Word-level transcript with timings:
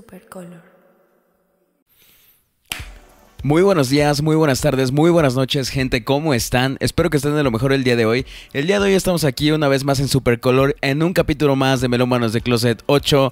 Supercolor. 0.00 0.62
Muy 3.42 3.60
buenos 3.60 3.90
días, 3.90 4.22
muy 4.22 4.34
buenas 4.34 4.62
tardes, 4.62 4.92
muy 4.92 5.10
buenas 5.10 5.34
noches, 5.34 5.68
gente, 5.68 6.04
¿cómo 6.04 6.32
están? 6.32 6.78
Espero 6.80 7.10
que 7.10 7.18
estén 7.18 7.34
de 7.34 7.42
lo 7.42 7.50
mejor 7.50 7.74
el 7.74 7.84
día 7.84 7.96
de 7.96 8.06
hoy. 8.06 8.24
El 8.54 8.66
día 8.66 8.80
de 8.80 8.86
hoy 8.86 8.94
estamos 8.94 9.24
aquí 9.24 9.50
una 9.50 9.68
vez 9.68 9.84
más 9.84 10.00
en 10.00 10.08
Supercolor 10.08 10.74
en 10.80 11.02
un 11.02 11.12
capítulo 11.12 11.54
más 11.54 11.82
de 11.82 11.88
Melómanos 11.88 12.32
de 12.32 12.40
Closet 12.40 12.82
8 12.86 13.30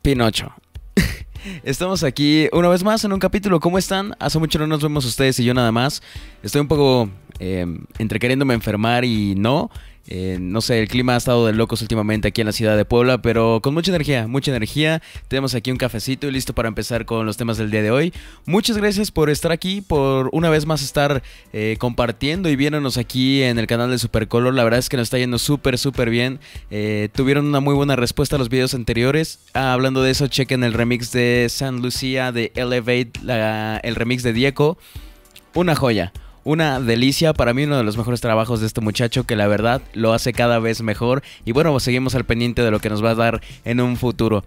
Pinocho. 0.00 0.54
Estamos 1.62 2.02
aquí 2.02 2.48
una 2.52 2.68
vez 2.68 2.82
más 2.82 3.04
en 3.04 3.12
un 3.12 3.18
capítulo. 3.18 3.60
¿Cómo 3.60 3.76
están? 3.76 4.16
Hace 4.18 4.38
mucho 4.38 4.58
no 4.58 4.66
nos 4.66 4.82
vemos 4.82 5.04
ustedes 5.04 5.38
y 5.40 5.44
yo 5.44 5.52
nada 5.52 5.72
más. 5.72 6.02
Estoy 6.42 6.62
un 6.62 6.68
poco 6.68 7.10
eh, 7.38 7.66
entre 7.98 8.18
queriéndome 8.18 8.54
enfermar 8.54 9.04
y 9.04 9.34
no. 9.34 9.70
Eh, 10.08 10.38
no 10.40 10.60
sé, 10.60 10.80
el 10.80 10.88
clima 10.88 11.14
ha 11.14 11.16
estado 11.16 11.46
de 11.46 11.52
locos 11.52 11.82
últimamente 11.82 12.28
aquí 12.28 12.40
en 12.40 12.46
la 12.46 12.52
ciudad 12.52 12.76
de 12.76 12.84
Puebla, 12.84 13.22
pero 13.22 13.60
con 13.62 13.74
mucha 13.74 13.90
energía, 13.90 14.26
mucha 14.26 14.50
energía. 14.50 15.02
Tenemos 15.28 15.54
aquí 15.54 15.70
un 15.70 15.76
cafecito 15.76 16.28
y 16.28 16.30
listo 16.30 16.54
para 16.54 16.68
empezar 16.68 17.06
con 17.06 17.26
los 17.26 17.36
temas 17.36 17.58
del 17.58 17.70
día 17.70 17.82
de 17.82 17.90
hoy. 17.90 18.12
Muchas 18.44 18.76
gracias 18.76 19.10
por 19.10 19.30
estar 19.30 19.52
aquí, 19.52 19.80
por 19.80 20.30
una 20.32 20.50
vez 20.50 20.66
más 20.66 20.82
estar 20.82 21.22
eh, 21.52 21.76
compartiendo 21.78 22.48
y 22.48 22.56
viéndonos 22.56 22.98
aquí 22.98 23.42
en 23.42 23.58
el 23.58 23.66
canal 23.66 23.90
de 23.90 23.98
Supercolor. 23.98 24.54
La 24.54 24.64
verdad 24.64 24.78
es 24.78 24.88
que 24.88 24.96
nos 24.96 25.04
está 25.04 25.18
yendo 25.18 25.38
súper, 25.38 25.78
súper 25.78 26.10
bien. 26.10 26.40
Eh, 26.70 27.08
tuvieron 27.12 27.46
una 27.46 27.60
muy 27.60 27.74
buena 27.74 27.96
respuesta 27.96 28.36
a 28.36 28.38
los 28.38 28.48
videos 28.48 28.74
anteriores. 28.74 29.40
Ah, 29.54 29.72
hablando 29.72 30.02
de 30.02 30.10
eso, 30.10 30.28
chequen 30.28 30.62
el 30.62 30.72
remix 30.72 31.12
de 31.12 31.46
San 31.50 31.82
Lucía 31.82 32.32
de 32.32 32.52
Elevate, 32.54 33.12
el 33.82 33.94
remix 33.94 34.22
de 34.22 34.32
Diego. 34.32 34.78
Una 35.54 35.74
joya 35.74 36.12
una 36.46 36.78
delicia, 36.78 37.34
para 37.34 37.52
mí 37.52 37.64
uno 37.64 37.76
de 37.76 37.82
los 37.82 37.98
mejores 37.98 38.20
trabajos 38.20 38.60
de 38.60 38.68
este 38.68 38.80
muchacho 38.80 39.24
que 39.24 39.34
la 39.34 39.48
verdad 39.48 39.82
lo 39.94 40.12
hace 40.12 40.32
cada 40.32 40.60
vez 40.60 40.80
mejor 40.80 41.24
y 41.44 41.50
bueno, 41.50 41.78
seguimos 41.80 42.14
al 42.14 42.24
pendiente 42.24 42.62
de 42.62 42.70
lo 42.70 42.78
que 42.78 42.88
nos 42.88 43.04
va 43.04 43.10
a 43.10 43.14
dar 43.16 43.40
en 43.64 43.80
un 43.80 43.96
futuro. 43.96 44.44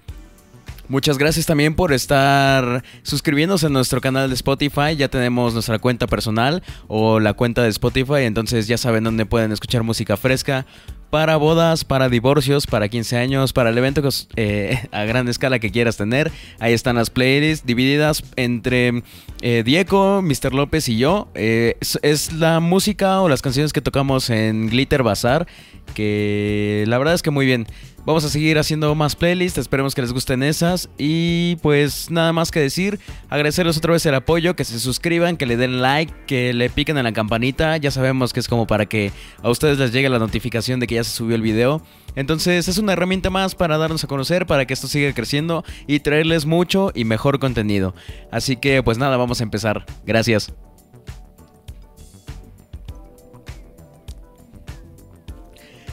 Muchas 0.88 1.18
gracias 1.18 1.46
también 1.46 1.76
por 1.76 1.92
estar 1.92 2.86
suscribiéndose 3.04 3.66
a 3.66 3.70
nuestro 3.70 4.00
canal 4.00 4.30
de 4.30 4.36
Spotify. 4.36 4.96
Ya 4.98 5.10
tenemos 5.10 5.54
nuestra 5.54 5.78
cuenta 5.78 6.08
personal 6.08 6.64
o 6.88 7.20
la 7.20 7.34
cuenta 7.34 7.62
de 7.62 7.70
Spotify, 7.70 8.22
entonces 8.22 8.66
ya 8.66 8.78
saben 8.78 9.04
dónde 9.04 9.26
pueden 9.26 9.52
escuchar 9.52 9.84
música 9.84 10.16
fresca, 10.16 10.66
para 11.10 11.38
bodas, 11.38 11.84
para 11.84 12.10
divorcios, 12.10 12.68
para 12.68 12.88
15 12.88 13.18
años, 13.18 13.54
para 13.54 13.70
el 13.70 13.78
evento 13.78 14.02
eh, 14.36 14.88
a 14.92 15.04
gran 15.06 15.28
escala 15.28 15.60
que 15.60 15.72
quieras 15.72 15.98
tener. 15.98 16.32
Ahí 16.60 16.74
están 16.74 16.96
las 16.96 17.10
playlists 17.10 17.66
divididas 17.66 18.24
entre 18.36 19.04
eh, 19.42 19.64
Diego, 19.66 20.22
Mr. 20.22 20.54
López 20.54 20.88
y 20.90 20.98
yo. 20.98 21.30
Eh, 21.36 21.78
es, 22.02 22.34
la 22.34 22.60
música 22.60 23.22
o 23.22 23.30
las 23.30 23.42
canciones 23.42 23.74
que 23.74 23.82
tocamos 23.82 24.30
en 24.30 24.70
Glitter 24.70 25.04
Bazaar, 25.04 25.48
que 25.94 26.84
la 26.88 26.98
verdad 26.98 27.16
es 27.16 27.22
que 27.22 27.32
muy 27.32 27.46
bien. 27.46 27.68
Vamos 28.10 28.26
a 28.26 28.30
seguir 28.30 28.58
haciendo 28.58 28.96
más 28.96 29.16
playlists, 29.16 29.60
esperemos 29.60 29.94
que 29.94 30.02
les 30.02 30.12
gusten 30.12 30.42
esas. 30.42 30.90
Y 30.98 31.58
pues 31.58 32.10
nada 32.10 32.34
más 32.34 32.50
que 32.50 32.60
decir, 32.60 33.00
agradecerles 33.30 33.78
otra 33.78 33.94
vez 33.94 34.04
el 34.08 34.16
apoyo, 34.16 34.56
que 34.56 34.66
se 34.66 34.80
suscriban, 34.80 35.38
que 35.38 35.46
le 35.46 35.58
den 35.58 35.80
like, 35.80 36.12
que 36.26 36.52
le 36.52 36.72
piquen 36.72 36.98
en 36.98 37.04
la 37.04 37.12
campanita. 37.12 37.78
Ya 37.78 37.92
sabemos 37.92 38.34
que 38.34 38.40
es 38.40 38.48
como 38.48 38.66
para 38.66 38.88
que 38.88 39.12
a 39.44 39.52
ustedes 39.52 39.78
les 39.78 39.92
llegue 39.92 40.10
la 40.10 40.18
notificación 40.18 40.80
de 40.80 40.88
que 40.88 40.96
ya 40.96 41.04
se 41.04 41.12
subió 41.12 41.36
el 41.36 41.44
video. 41.44 41.84
Entonces 42.16 42.68
es 42.68 42.80
una 42.80 42.94
herramienta 42.94 43.30
más 43.30 43.54
para 43.54 43.78
darnos 43.78 44.04
a 44.04 44.08
conocer, 44.08 44.48
para 44.48 44.66
que 44.66 44.74
esto 44.74 44.88
siga 44.88 45.14
creciendo 45.14 45.64
y 45.86 46.00
traerles 46.00 46.48
mucho 46.48 46.92
y 46.96 47.06
mejor 47.06 47.38
contenido. 47.38 47.94
Así 48.32 48.56
que 48.56 48.82
pues 48.82 48.98
nada, 48.98 49.18
vamos 49.18 49.40
a 49.40 49.44
empezar. 49.44 49.86
Gracias. 50.04 50.52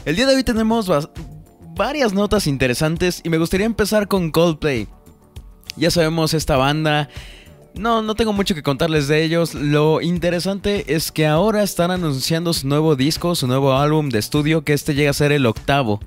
El 0.03 0.15
día 0.15 0.25
de 0.25 0.33
hoy 0.33 0.43
tenemos 0.43 0.89
varias 1.77 2.11
notas 2.11 2.47
interesantes 2.47 3.21
y 3.23 3.29
me 3.29 3.37
gustaría 3.37 3.65
empezar 3.65 4.07
con 4.07 4.31
Coldplay. 4.31 4.87
Ya 5.77 5.91
sabemos 5.91 6.33
esta 6.33 6.57
banda. 6.57 7.07
No, 7.75 8.01
no 8.01 8.15
tengo 8.15 8.33
mucho 8.33 8.55
que 8.55 8.63
contarles 8.63 9.07
de 9.07 9.23
ellos. 9.23 9.53
Lo 9.53 10.01
interesante 10.01 10.95
es 10.95 11.11
que 11.11 11.27
ahora 11.27 11.61
están 11.61 11.91
anunciando 11.91 12.51
su 12.53 12.67
nuevo 12.67 12.95
disco, 12.95 13.35
su 13.35 13.45
nuevo 13.45 13.73
álbum 13.73 14.09
de 14.09 14.17
estudio, 14.17 14.63
que 14.63 14.73
este 14.73 14.95
llega 14.95 15.11
a 15.11 15.13
ser 15.13 15.31
el 15.31 15.45
octavo. 15.45 15.99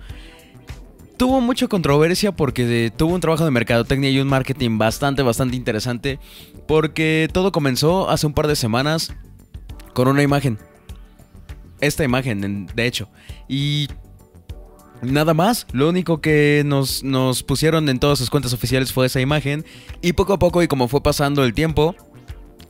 Tuvo 1.17 1.41
mucha 1.41 1.69
controversia 1.69 2.33
porque 2.33 2.91
tuvo 2.97 3.15
un 3.15 3.21
trabajo 3.21 3.45
de 3.45 3.53
mercadotecnia 3.53 4.11
y 4.11 4.19
un 4.19 4.27
marketing 4.27 4.79
bastante, 4.79 5.23
bastante 5.23 5.55
interesante. 5.55 6.19
Porque 6.67 7.29
todo 7.33 7.53
comenzó 7.53 8.11
hace 8.11 8.27
un 8.27 8.35
par 8.35 8.49
de 8.49 8.57
semanas 8.57 9.15
con 9.95 10.09
una 10.09 10.23
imagen. 10.23 10.59
Esta 11.81 12.03
imagen, 12.03 12.67
de 12.75 12.87
hecho. 12.87 13.09
Y 13.49 13.89
Nada 15.03 15.33
más, 15.33 15.67
lo 15.73 15.89
único 15.89 16.21
que 16.21 16.63
nos, 16.67 17.03
nos 17.03 17.43
pusieron 17.43 17.89
en 17.89 17.99
todas 17.99 18.19
sus 18.19 18.29
cuentas 18.29 18.53
oficiales 18.53 18.93
fue 18.93 19.07
esa 19.07 19.21
imagen 19.21 19.65
y 20.03 20.13
poco 20.13 20.35
a 20.35 20.39
poco 20.39 20.63
y 20.63 20.69
como 20.69 20.89
fue 20.89 21.03
pasando 21.03 21.43
el 21.43 21.55
tiempo, 21.55 21.95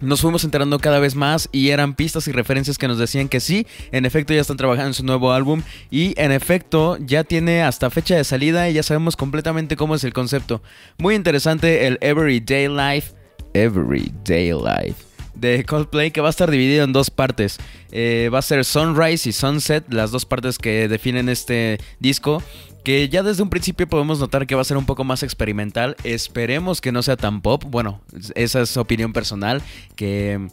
nos 0.00 0.20
fuimos 0.20 0.44
enterando 0.44 0.78
cada 0.78 0.98
vez 0.98 1.14
más 1.14 1.48
y 1.52 1.70
eran 1.70 1.94
pistas 1.94 2.28
y 2.28 2.32
referencias 2.32 2.78
que 2.78 2.88
nos 2.88 2.98
decían 2.98 3.28
que 3.28 3.40
sí, 3.40 3.66
en 3.92 4.06
efecto 4.06 4.32
ya 4.32 4.40
están 4.40 4.56
trabajando 4.56 4.88
en 4.88 4.94
su 4.94 5.04
nuevo 5.04 5.32
álbum 5.32 5.62
y 5.90 6.14
en 6.20 6.32
efecto 6.32 6.96
ya 7.00 7.24
tiene 7.24 7.62
hasta 7.62 7.90
fecha 7.90 8.16
de 8.16 8.24
salida 8.24 8.68
y 8.70 8.74
ya 8.74 8.82
sabemos 8.82 9.16
completamente 9.16 9.76
cómo 9.76 9.94
es 9.94 10.04
el 10.04 10.12
concepto. 10.12 10.62
Muy 10.98 11.16
interesante 11.16 11.86
el 11.86 11.98
Everyday 12.00 12.68
Life. 12.68 13.12
Everyday 13.52 14.52
Life 14.52 15.09
de 15.34 15.64
Coldplay 15.64 16.10
que 16.10 16.20
va 16.20 16.28
a 16.28 16.30
estar 16.30 16.50
dividido 16.50 16.84
en 16.84 16.92
dos 16.92 17.10
partes. 17.10 17.58
Eh, 17.92 18.30
va 18.32 18.38
a 18.38 18.42
ser 18.42 18.64
Sunrise 18.64 19.28
y 19.28 19.32
Sunset, 19.32 19.92
las 19.92 20.10
dos 20.10 20.24
partes 20.24 20.58
que 20.58 20.88
definen 20.88 21.28
este 21.28 21.78
disco. 21.98 22.42
Que 22.84 23.08
ya 23.10 23.22
desde 23.22 23.42
un 23.42 23.50
principio 23.50 23.86
podemos 23.86 24.20
notar 24.20 24.46
que 24.46 24.54
va 24.54 24.62
a 24.62 24.64
ser 24.64 24.76
un 24.76 24.86
poco 24.86 25.04
más 25.04 25.22
experimental. 25.22 25.96
Esperemos 26.02 26.80
que 26.80 26.92
no 26.92 27.02
sea 27.02 27.16
tan 27.16 27.42
pop. 27.42 27.62
Bueno, 27.66 28.00
esa 28.34 28.62
es 28.62 28.76
opinión 28.76 29.12
personal. 29.12 29.62
Que 29.96 30.48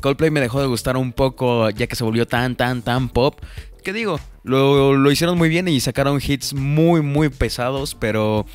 Coldplay 0.00 0.30
me 0.30 0.40
dejó 0.40 0.60
de 0.60 0.66
gustar 0.66 0.96
un 0.96 1.12
poco 1.12 1.70
ya 1.70 1.86
que 1.86 1.96
se 1.96 2.04
volvió 2.04 2.26
tan, 2.26 2.56
tan, 2.56 2.82
tan 2.82 3.08
pop. 3.08 3.40
¿Qué 3.84 3.92
digo? 3.92 4.18
Lo, 4.42 4.94
lo 4.94 5.10
hicieron 5.10 5.38
muy 5.38 5.48
bien 5.48 5.68
y 5.68 5.80
sacaron 5.80 6.20
hits 6.26 6.54
muy, 6.54 7.02
muy 7.02 7.28
pesados, 7.28 7.94
pero 7.94 8.46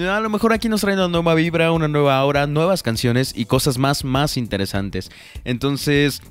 a 0.00 0.20
lo 0.20 0.30
mejor 0.30 0.52
aquí 0.52 0.68
nos 0.68 0.80
traen 0.80 0.98
una 0.98 1.08
nueva 1.08 1.34
vibra, 1.34 1.72
una 1.72 1.88
nueva 1.88 2.22
hora, 2.24 2.46
nuevas 2.46 2.82
canciones 2.82 3.32
y 3.34 3.46
cosas 3.46 3.78
más, 3.78 4.04
más 4.04 4.36
interesantes. 4.36 5.10
Entonces, 5.44 6.22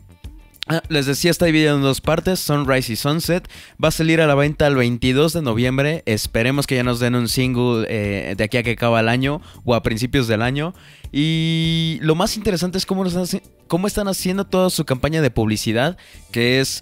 ah, 0.68 0.82
les 0.90 1.06
decía, 1.06 1.32
está 1.32 1.46
dividido 1.46 1.76
en 1.76 1.82
dos 1.82 2.02
partes, 2.02 2.40
Sunrise 2.40 2.94
y 2.94 2.96
Sunset. 2.96 3.48
Va 3.84 3.90
a 3.90 3.92
salir 3.92 4.22
a 4.22 4.28
la 4.28 4.36
venta 4.36 4.68
el 4.68 4.76
22 4.76 5.34
de 5.34 5.42
noviembre. 5.42 6.04
Esperemos 6.06 6.68
que 6.68 6.76
ya 6.76 6.84
nos 6.84 7.00
den 7.00 7.16
un 7.16 7.30
single 7.30 7.86
eh, 7.90 8.36
de 8.36 8.44
aquí 8.44 8.58
a 8.58 8.64
que 8.64 8.72
acaba 8.72 9.00
el 9.00 9.10
año 9.10 9.42
o 9.64 9.76
a 9.76 9.84
principios 9.84 10.28
del 10.28 10.42
año. 10.42 10.74
Y 11.12 11.98
lo 12.02 12.16
más 12.16 12.36
interesante 12.38 12.78
es 12.78 12.86
cómo, 12.86 13.06
cómo 13.68 13.88
están 13.88 14.08
haciendo 14.08 14.46
toda 14.46 14.70
su 14.70 14.86
campaña 14.86 15.22
de 15.22 15.32
publicidad, 15.32 15.98
que 16.32 16.60
es 16.60 16.82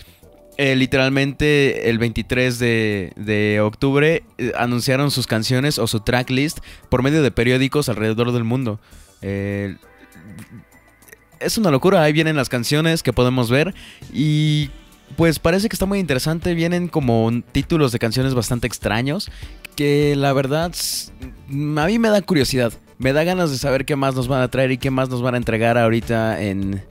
eh, 0.57 0.75
literalmente 0.75 1.89
el 1.89 1.97
23 1.97 2.59
de, 2.59 3.59
octubre 3.63 4.23
eh, 4.37 4.51
anunciaron 4.55 5.09
sus 5.09 5.25
canciones 5.25 5.79
o 5.79 5.87
su 5.87 6.01
tracklist 6.01 6.59
por 6.89 7.01
medio 7.01 7.23
de 7.23 7.31
periódicos 7.31 7.89
alrededor 7.89 8.31
del 8.31 8.43
mundo. 8.43 8.79
Eh, 9.21 9.75
es 11.39 11.57
una 11.57 11.71
locura, 11.71 12.03
ahí 12.03 12.13
vienen 12.13 12.35
las 12.35 12.49
canciones 12.49 13.01
que 13.01 13.13
podemos 13.13 13.49
ver 13.49 13.73
y 14.13 14.69
pues 15.17 15.39
parece 15.39 15.69
que 15.69 15.75
está 15.75 15.85
muy 15.85 15.99
interesante, 15.99 16.53
vienen 16.53 16.87
como 16.87 17.31
títulos 17.51 17.91
de 17.91 17.99
canciones 17.99 18.33
bastante 18.35 18.67
extraños 18.67 19.31
que 19.75 20.15
la 20.15 20.33
verdad 20.33 20.71
a 21.49 21.85
mí 21.87 21.99
me 21.99 22.09
da 22.09 22.21
curiosidad, 22.21 22.73
me 22.99 23.11
da 23.11 23.23
ganas 23.23 23.49
de 23.49 23.57
saber 23.57 23.85
qué 23.85 23.95
más 23.95 24.13
nos 24.13 24.27
van 24.27 24.41
a 24.41 24.49
traer 24.49 24.71
y 24.71 24.77
qué 24.77 24.91
más 24.91 25.09
nos 25.09 25.21
van 25.23 25.33
a 25.33 25.37
entregar 25.37 25.79
ahorita 25.79 26.41
en 26.41 26.83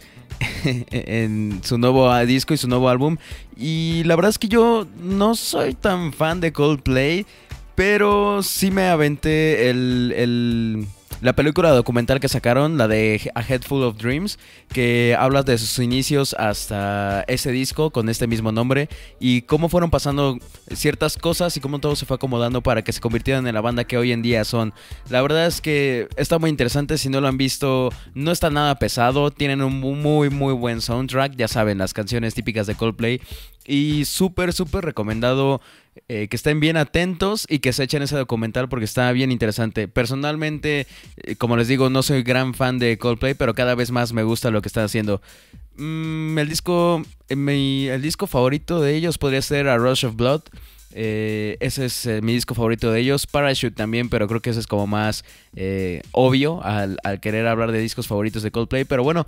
en 0.91 1.61
su 1.63 1.79
nuevo 1.79 2.15
disco 2.25 2.55
y 2.55 2.57
su 2.57 2.69
nuevo 2.69 2.89
álbum. 2.89 3.17
Y 3.57 4.03
la 4.05 4.17
verdad 4.17 4.31
es 4.31 4.39
que 4.39 4.49
yo 4.49 4.87
no 5.01 5.35
soy 5.35 5.75
tan 5.75 6.13
fan 6.13 6.41
de 6.41 6.53
Coldplay, 6.53 7.27
pero 7.75 8.43
sí 8.43 8.71
me 8.71 8.89
aventé 8.89 9.71
el 9.71 10.87
la 11.23 11.35
película 11.35 11.71
documental 11.71 12.19
que 12.19 12.29
sacaron, 12.29 12.77
la 12.77 12.89
de 12.89 13.31
A 13.37 13.43
Head 13.43 13.63
Full 13.63 13.83
of 13.85 13.97
Dreams, 13.97 14.41
que 14.73 15.17
habla 15.17 15.45
de 15.45 15.57
sus 15.57 15.79
inicios 15.79 16.35
hasta 16.37 17.23
ese 17.29 17.53
disco 17.53 17.91
con 17.91 18.09
este 18.09 18.27
mismo 18.27 18.51
nombre 18.51 18.89
y 19.21 19.43
cómo 19.43 19.69
fueron 19.69 19.91
pasando 19.91 20.39
ciertas 20.75 21.17
cosas 21.17 21.57
y 21.57 21.61
cómo 21.61 21.79
todo 21.79 21.95
se 21.95 22.07
fue 22.07 22.17
acomodando 22.17 22.61
para 22.61 22.83
que 22.83 22.93
se 22.93 23.01
convirtieran 23.01 23.47
en 23.47 23.55
la 23.55 23.61
banda 23.61 23.85
que 23.85 23.97
hoy 23.97 24.11
en 24.11 24.21
día 24.21 24.45
son. 24.45 24.75
La 25.11 25.23
verdad 25.23 25.47
es 25.47 25.61
que 25.61 26.09
está 26.17 26.41
muy 26.41 26.51
interesante, 26.51 26.99
si 26.99 27.09
no 27.09 27.21
lo 27.21 27.29
han 27.29 27.37
visto, 27.37 27.91
no 28.15 28.33
está 28.33 28.51
nada 28.51 28.75
pesado, 28.81 29.31
tienen 29.31 29.63
un 29.63 29.79
muy 29.79 30.29
muy 30.29 30.53
buen 30.55 30.81
soundtrack, 30.81 31.37
ya 31.37 31.47
saben, 31.47 31.79
las 31.79 31.95
canciones 31.95 32.35
típicas 32.35 32.67
de 32.67 32.75
Coldplay 32.75 33.21
y 33.67 34.05
súper, 34.05 34.53
súper 34.53 34.85
recomendado 34.85 35.61
eh, 36.09 36.29
que 36.29 36.37
estén 36.37 36.59
bien 36.59 36.79
atentos 36.79 37.47
y 37.51 37.59
que 37.59 37.75
se 37.75 37.85
echen 37.85 38.03
ese 38.03 38.17
documental 38.17 38.69
porque 38.69 38.87
está 38.87 39.13
bien 39.13 39.31
interesante. 39.31 39.89
Personalmente, 39.89 40.87
eh, 41.19 41.37
como 41.37 41.59
les 41.59 41.69
digo, 41.69 41.91
no 41.91 42.03
soy 42.03 42.23
gran 42.23 42.55
fan 42.55 42.79
de 42.79 42.97
Coldplay, 42.97 43.35
pero 43.35 43.55
cada 43.55 43.75
vez 43.75 43.91
más 43.91 44.15
me 44.15 44.23
gusta 44.23 44.51
lo 44.51 44.63
que 44.63 44.69
están 44.69 44.85
haciendo. 44.85 45.21
Mm, 45.77 46.39
el 46.39 46.49
disco, 46.49 47.03
eh, 47.29 47.91
el 47.93 48.01
disco 48.01 48.27
favorito 48.27 48.81
de 48.81 48.97
ellos 48.97 49.19
podría 49.19 49.43
ser 49.43 49.69
A 49.69 49.77
Rush 49.77 50.07
of 50.07 50.17
Blood. 50.17 50.43
Ese 50.95 51.87
es 51.87 52.07
mi 52.23 52.35
disco 52.35 52.55
favorito 52.55 52.91
de 52.91 53.01
ellos. 53.01 53.27
Parachute 53.27 53.75
también, 53.75 54.09
pero 54.09 54.29
creo 54.29 54.41
que 54.41 54.51
ese 54.51 54.61
es 54.61 54.67
como 54.67 54.87
más 54.87 55.25
eh, 55.55 56.03
obvio 56.13 56.63
al, 56.65 56.99
querer 57.21 57.47
hablar 57.47 57.73
de 57.73 57.81
discos 57.81 58.07
favoritos 58.07 58.43
de 58.43 58.51
Coldplay. 58.51 58.85
Pero 58.85 59.03
bueno, 59.03 59.27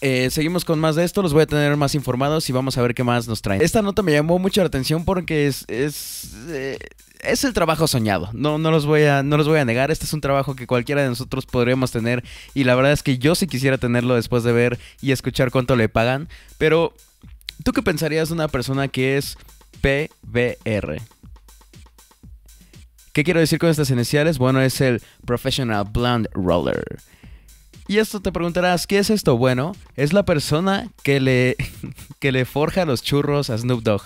seguimos 0.00 0.64
con 0.64 0.78
más 0.78 0.96
de 0.96 1.04
esto, 1.04 1.22
los 1.22 1.32
voy 1.32 1.42
a 1.42 1.46
tener 1.46 1.76
más 1.76 1.94
informados 1.94 2.48
y 2.48 2.52
vamos 2.52 2.78
a 2.78 2.82
ver 2.82 2.94
qué 2.94 3.04
más 3.04 3.28
nos 3.28 3.42
traen. 3.42 3.62
Esta 3.62 3.82
nota 3.82 4.02
me 4.02 4.12
llamó 4.12 4.38
mucho 4.38 4.60
la 4.60 4.66
atención 4.66 5.04
porque 5.04 5.46
es, 5.46 5.64
es, 5.68 6.34
es 7.20 7.44
el 7.44 7.52
trabajo 7.52 7.86
soñado. 7.86 8.30
No, 8.32 8.58
no, 8.58 8.70
los 8.70 8.86
voy 8.86 9.04
a, 9.04 9.22
no 9.22 9.36
los 9.36 9.48
voy 9.48 9.58
a 9.58 9.64
negar. 9.64 9.90
Este 9.90 10.04
es 10.04 10.12
un 10.12 10.20
trabajo 10.20 10.56
que 10.56 10.66
cualquiera 10.66 11.02
de 11.02 11.08
nosotros 11.08 11.46
podríamos 11.46 11.90
tener 11.90 12.24
y 12.54 12.64
la 12.64 12.74
verdad 12.74 12.92
es 12.92 13.02
que 13.02 13.18
yo 13.18 13.34
sí 13.34 13.46
quisiera 13.46 13.78
tenerlo 13.78 14.14
después 14.14 14.42
de 14.44 14.52
ver 14.52 14.78
y 15.00 15.12
escuchar 15.12 15.50
cuánto 15.50 15.76
le 15.76 15.88
pagan. 15.88 16.28
Pero, 16.58 16.94
¿tú 17.64 17.72
qué 17.72 17.82
pensarías 17.82 18.28
de 18.28 18.34
una 18.34 18.48
persona 18.48 18.88
que 18.88 19.16
es 19.16 19.36
PBR. 19.82 21.02
¿Qué 23.12 23.24
quiero 23.24 23.40
decir 23.40 23.58
con 23.58 23.68
estas 23.68 23.90
iniciales? 23.90 24.38
Bueno, 24.38 24.62
es 24.62 24.80
el 24.80 25.02
Professional 25.26 25.84
Blonde 25.92 26.30
Roller. 26.32 26.82
Y 27.88 27.98
esto 27.98 28.20
te 28.20 28.32
preguntarás, 28.32 28.86
¿qué 28.86 28.98
es 28.98 29.10
esto? 29.10 29.36
Bueno, 29.36 29.74
es 29.96 30.12
la 30.12 30.24
persona 30.24 30.90
que 31.02 31.20
le, 31.20 31.56
que 32.20 32.32
le 32.32 32.44
forja 32.44 32.84
los 32.84 33.02
churros 33.02 33.50
a 33.50 33.58
Snoop 33.58 33.82
Dogg. 33.82 34.02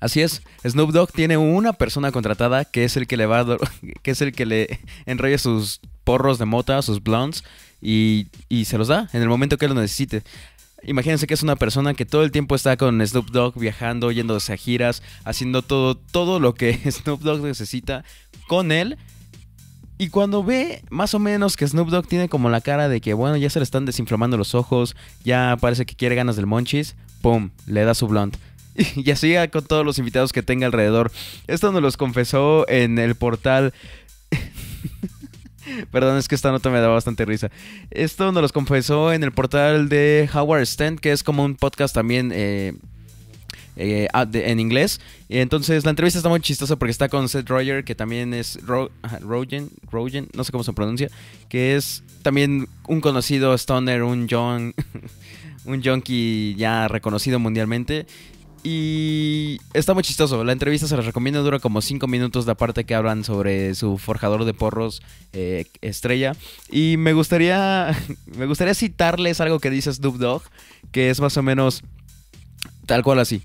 Así 0.00 0.20
es, 0.20 0.42
Snoop 0.66 0.90
Dogg 0.90 1.12
tiene 1.12 1.36
una 1.36 1.72
persona 1.74 2.10
contratada 2.10 2.64
que 2.64 2.84
es 2.84 2.96
el 2.96 3.06
que 3.06 3.16
le 3.16 3.26
va 3.26 3.46
que 4.02 4.10
es 4.10 4.20
el 4.20 4.32
que 4.32 4.46
le 4.46 4.80
enrolla 5.06 5.38
sus 5.38 5.80
porros 6.02 6.38
de 6.38 6.44
mota, 6.44 6.82
sus 6.82 7.02
blondes 7.02 7.44
y, 7.80 8.26
y 8.48 8.64
se 8.64 8.78
los 8.78 8.88
da 8.88 9.08
en 9.12 9.22
el 9.22 9.28
momento 9.28 9.58
que 9.58 9.68
lo 9.68 9.74
necesite. 9.74 10.24
Imagínense 10.84 11.28
que 11.28 11.34
es 11.34 11.44
una 11.44 11.54
persona 11.54 11.94
que 11.94 12.04
todo 12.04 12.24
el 12.24 12.32
tiempo 12.32 12.56
está 12.56 12.76
con 12.76 13.06
Snoop 13.06 13.30
Dogg 13.30 13.58
viajando, 13.58 14.10
yéndose 14.10 14.52
a 14.52 14.56
giras, 14.56 15.02
haciendo 15.24 15.62
todo, 15.62 15.96
todo 15.96 16.40
lo 16.40 16.54
que 16.54 16.74
Snoop 16.90 17.20
Dogg 17.20 17.42
necesita 17.42 18.04
con 18.48 18.72
él. 18.72 18.98
Y 20.02 20.08
cuando 20.08 20.42
ve 20.42 20.82
más 20.90 21.14
o 21.14 21.20
menos 21.20 21.56
que 21.56 21.64
Snoop 21.64 21.88
Dogg 21.88 22.08
tiene 22.08 22.28
como 22.28 22.50
la 22.50 22.60
cara 22.60 22.88
de 22.88 23.00
que, 23.00 23.14
bueno, 23.14 23.36
ya 23.36 23.48
se 23.50 23.60
le 23.60 23.62
están 23.62 23.84
desinflamando 23.84 24.36
los 24.36 24.52
ojos, 24.56 24.96
ya 25.22 25.56
parece 25.60 25.86
que 25.86 25.94
quiere 25.94 26.16
ganas 26.16 26.34
del 26.34 26.46
monchis, 26.46 26.96
¡pum! 27.20 27.50
Le 27.68 27.84
da 27.84 27.94
su 27.94 28.08
blunt. 28.08 28.36
Y 28.96 29.08
así 29.12 29.36
con 29.52 29.64
todos 29.64 29.86
los 29.86 29.98
invitados 29.98 30.32
que 30.32 30.42
tenga 30.42 30.66
alrededor. 30.66 31.12
Esto 31.46 31.70
nos 31.70 31.82
los 31.82 31.96
confesó 31.96 32.68
en 32.68 32.98
el 32.98 33.14
portal 33.14 33.72
Perdón, 35.92 36.18
es 36.18 36.26
que 36.26 36.34
esta 36.34 36.50
nota 36.50 36.68
me 36.70 36.80
da 36.80 36.88
bastante 36.88 37.24
risa. 37.24 37.52
Esto 37.92 38.32
nos 38.32 38.42
lo 38.42 38.48
confesó 38.48 39.12
en 39.12 39.22
el 39.22 39.30
portal 39.30 39.88
de 39.88 40.28
Howard 40.34 40.66
Stern, 40.66 40.98
que 40.98 41.12
es 41.12 41.22
como 41.22 41.44
un 41.44 41.54
podcast 41.54 41.94
también 41.94 42.32
eh, 42.34 42.74
eh, 43.76 44.08
ah, 44.12 44.26
en 44.32 44.60
inglés. 44.60 45.00
Entonces 45.28 45.84
la 45.84 45.90
entrevista 45.90 46.18
está 46.18 46.28
muy 46.28 46.40
chistosa 46.40 46.76
porque 46.76 46.90
está 46.90 47.08
con 47.08 47.28
Seth 47.28 47.48
Roger, 47.48 47.84
que 47.84 47.94
también 47.94 48.34
es 48.34 48.58
Rogen, 48.64 49.70
Rogen, 49.90 50.28
no 50.34 50.44
sé 50.44 50.52
cómo 50.52 50.64
se 50.64 50.72
pronuncia, 50.72 51.10
que 51.48 51.76
es 51.76 52.02
también 52.22 52.68
un 52.86 53.00
conocido 53.00 53.54
stoner, 53.54 54.02
un 54.02 54.26
John, 54.30 54.74
un 55.64 55.82
junkie 55.82 56.54
ya 56.56 56.88
reconocido 56.88 57.38
mundialmente. 57.38 58.06
Y 58.64 59.58
está 59.74 59.92
muy 59.92 60.04
chistoso. 60.04 60.44
La 60.44 60.52
entrevista 60.52 60.86
se 60.86 60.96
les 60.96 61.04
recomiendo. 61.04 61.42
Dura 61.42 61.58
como 61.58 61.82
5 61.82 62.06
minutos 62.06 62.46
de 62.46 62.54
parte 62.54 62.84
que 62.84 62.94
hablan 62.94 63.24
sobre 63.24 63.74
su 63.74 63.98
forjador 63.98 64.44
de 64.44 64.54
porros 64.54 65.02
eh, 65.32 65.64
estrella. 65.80 66.36
Y 66.70 66.96
me 66.96 67.12
gustaría, 67.12 67.96
me 68.36 68.46
gustaría 68.46 68.74
citarles 68.74 69.40
algo 69.40 69.58
que 69.58 69.70
dice 69.70 69.92
Snoop 69.92 70.16
Dogg. 70.16 70.42
Que 70.92 71.10
es 71.10 71.20
más 71.20 71.36
o 71.36 71.42
menos 71.42 71.82
tal 72.86 73.02
cual 73.02 73.18
así. 73.18 73.42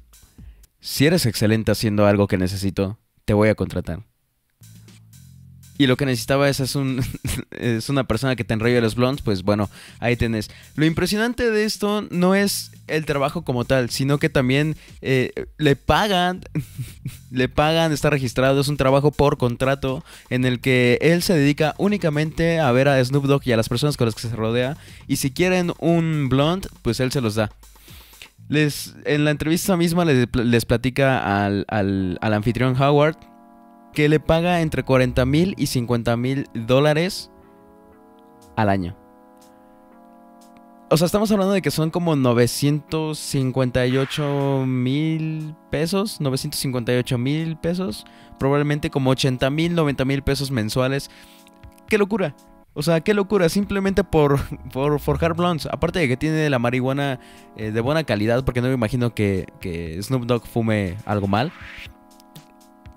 Si 0.90 1.06
eres 1.06 1.26
excelente 1.26 1.70
haciendo 1.70 2.08
algo 2.08 2.28
que 2.28 2.38
necesito, 2.38 2.98
te 3.26 3.34
voy 3.34 3.50
a 3.50 3.56
contratar. 3.56 4.04
Y 5.78 5.86
lo 5.86 5.98
que 5.98 6.06
necesitaba 6.06 6.48
es, 6.48 6.62
es, 6.62 6.76
un, 6.76 7.04
una 7.90 8.06
persona 8.06 8.38
que 8.38 8.46
te 8.46 8.54
enrolle 8.54 8.80
los 8.80 8.96
blondes, 8.96 9.22
pues 9.22 9.44
bueno, 9.44 9.70
ahí 10.00 10.16
tenés. 10.16 10.50
Lo 10.76 10.86
impresionante 10.86 11.52
de 11.52 11.66
esto 11.66 12.08
no 12.10 12.36
es 12.36 12.72
el 12.88 13.06
trabajo 13.06 13.42
como 13.42 13.66
tal, 13.66 13.90
sino 13.90 14.18
que 14.18 14.30
también 14.30 14.78
eh, 15.02 15.34
le 15.58 15.76
pagan, 15.76 16.40
le 17.32 17.50
pagan, 17.50 17.92
está 17.92 18.10
registrado, 18.10 18.62
es 18.62 18.70
un 18.70 18.78
trabajo 18.78 19.12
por 19.12 19.38
contrato 19.38 20.06
en 20.30 20.46
el 20.46 20.62
que 20.62 21.00
él 21.02 21.22
se 21.22 21.34
dedica 21.34 21.76
únicamente 21.80 22.62
a 22.62 22.72
ver 22.72 22.88
a 22.88 23.04
Snoop 23.04 23.26
Dogg 23.26 23.42
y 23.46 23.52
a 23.52 23.58
las 23.58 23.68
personas 23.68 23.98
con 23.98 24.06
las 24.06 24.16
que 24.16 24.22
se 24.22 24.34
rodea. 24.34 24.78
Y 25.06 25.18
si 25.18 25.32
quieren 25.32 25.74
un 25.80 26.30
blonde, 26.30 26.70
pues 26.82 27.02
él 27.02 27.12
se 27.12 27.20
los 27.20 27.36
da. 27.36 27.52
Les, 28.50 28.96
en 29.06 29.26
la 29.26 29.32
entrevista 29.32 29.76
misma 29.76 30.06
les, 30.06 30.28
les 30.34 30.66
platica 30.66 31.46
al, 31.46 31.66
al, 31.68 32.18
al 32.22 32.34
anfitrión 32.34 32.82
Howard 32.82 33.18
que 33.94 34.08
le 34.08 34.20
paga 34.20 34.62
entre 34.62 34.84
40 34.84 35.26
mil 35.26 35.56
y 35.58 35.68
50 35.68 36.16
mil 36.18 36.48
dólares 36.54 37.32
al 38.56 38.70
año. 38.70 38.96
O 40.90 40.96
sea, 40.96 41.06
estamos 41.06 41.30
hablando 41.32 41.54
de 41.54 41.62
que 41.62 41.70
son 41.70 41.90
como 41.90 42.16
958 42.16 44.64
mil 44.66 45.54
pesos, 45.70 46.22
958 46.22 47.18
mil 47.18 47.58
pesos, 47.58 48.06
probablemente 48.40 48.90
como 48.90 49.10
80 49.10 49.50
mil, 49.50 49.76
90 49.76 50.06
mil 50.06 50.22
pesos 50.22 50.50
mensuales. 50.50 51.12
¡Qué 51.90 51.98
locura! 51.98 52.34
O 52.78 52.84
sea, 52.84 53.02
qué 53.02 53.16
locura, 53.16 53.50
simplemente 53.50 54.04
por, 54.04 54.40
por 54.72 55.00
forjar 55.00 55.34
blondes. 55.34 55.68
Aparte 55.72 55.98
de 55.98 56.08
que 56.08 56.16
tiene 56.16 56.48
la 56.50 56.60
marihuana 56.60 57.20
eh, 57.56 57.72
de 57.72 57.82
buena 57.82 58.04
calidad, 58.04 58.46
porque 58.46 58.62
no 58.62 58.68
me 58.68 58.76
imagino 58.76 59.16
que, 59.16 59.48
que 59.60 60.02
Snoop 60.02 60.26
Dogg 60.26 60.46
fume 60.46 60.96
algo 61.06 61.28
mal 61.28 61.52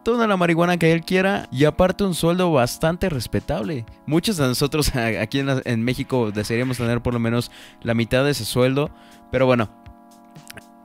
toda 0.02 0.26
la 0.26 0.36
marihuana 0.36 0.78
que 0.78 0.92
él 0.92 1.02
quiera 1.02 1.48
y 1.52 1.64
aparte 1.64 2.04
un 2.04 2.14
sueldo 2.14 2.50
bastante 2.52 3.08
respetable. 3.08 3.84
Muchos 4.06 4.36
de 4.36 4.46
nosotros 4.46 4.94
aquí 4.96 5.40
en, 5.40 5.84
México 5.84 6.30
desearíamos 6.30 6.78
tener 6.78 7.00
por 7.00 7.14
lo 7.14 7.20
menos 7.20 7.50
la 7.82 7.94
mitad 7.94 8.24
de 8.24 8.30
ese 8.30 8.44
sueldo, 8.44 8.90
pero 9.30 9.46
bueno, 9.46 9.68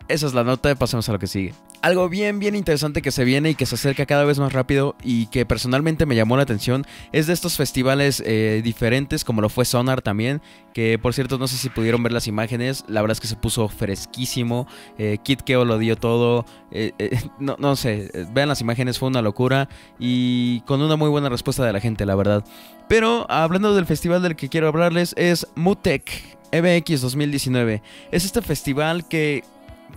esa 0.08 0.28
es 0.28 0.34
la 0.34 0.44
nota, 0.44 0.76
pasemos 0.76 1.08
a 1.10 1.14
lo 1.14 1.20
que 1.20 1.28
sigue 1.28 1.54
algo 1.86 2.10
bien, 2.10 2.40
bien 2.40 2.56
interesante 2.56 3.04
que 3.04 3.12
se 3.12 3.24
viene 3.24 3.52
y 3.52 3.56
que 3.56 3.68
se 3.68 3.76
acerca 3.76 4.08
cada 4.08 4.26
vez 4.26 4.40
más 4.40 4.54
rápido 4.54 4.96
y 5.04 5.28
que 5.28 5.46
personalmente 5.46 6.08
me 6.08 6.16
llamó 6.16 6.36
la 6.36 6.42
atención 6.42 6.84
es 7.12 7.28
de 7.28 7.34
estos 7.34 7.58
festivales 7.58 8.24
eh, 8.26 8.62
diferentes, 8.64 9.24
como 9.24 9.40
lo 9.40 9.50
fue 9.50 9.66
Sonar 9.66 10.02
también, 10.02 10.42
que 10.74 10.98
por 10.98 11.14
cierto 11.14 11.38
no 11.38 11.48
sé 11.48 11.58
si 11.58 11.70
pudieron 11.70 12.02
ver 12.02 12.12
las 12.12 12.26
imágenes, 12.26 12.86
la 12.88 13.04
verdad 13.04 13.12
es 13.12 13.22
que 13.22 13.28
se 13.28 13.36
puso 13.36 13.68
fresquísimo, 13.68 14.68
eh, 14.98 15.20
Kid 15.22 15.42
Keo 15.42 15.64
lo 15.64 15.78
dio 15.78 15.96
todo, 15.96 16.48
eh, 16.72 16.92
no, 17.40 17.56
no 17.60 17.76
sé, 17.76 18.10
vean 18.34 18.50
las 18.50 18.62
imágenes, 18.62 18.98
fue 18.98 19.10
una 19.10 19.22
locura 19.22 19.70
y 20.00 20.62
con 20.62 20.82
una 20.82 20.96
muy 20.96 21.10
buena 21.10 21.30
respuesta 21.30 21.64
de 21.64 21.72
la 21.72 21.82
gente, 21.82 22.08
la 22.08 22.16
verdad. 22.16 22.44
Pero 22.90 23.28
hablando 23.30 23.76
del 23.76 23.86
festival 23.86 24.24
del 24.24 24.36
que 24.36 24.50
quiero 24.50 24.70
hablarles 24.70 25.14
es 25.18 25.46
Mutec. 25.54 26.36
MX 26.52 27.02
2019. 27.02 27.82
Es 28.12 28.24
este 28.24 28.42
festival 28.42 29.08
que 29.08 29.44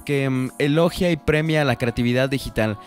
que 0.09 0.31
mm, 0.31 0.53
elogia 0.59 1.11
y 1.11 1.19
premia 1.19 1.67
la 1.67 1.77
creatividad 1.77 2.31
digital. 2.31 2.79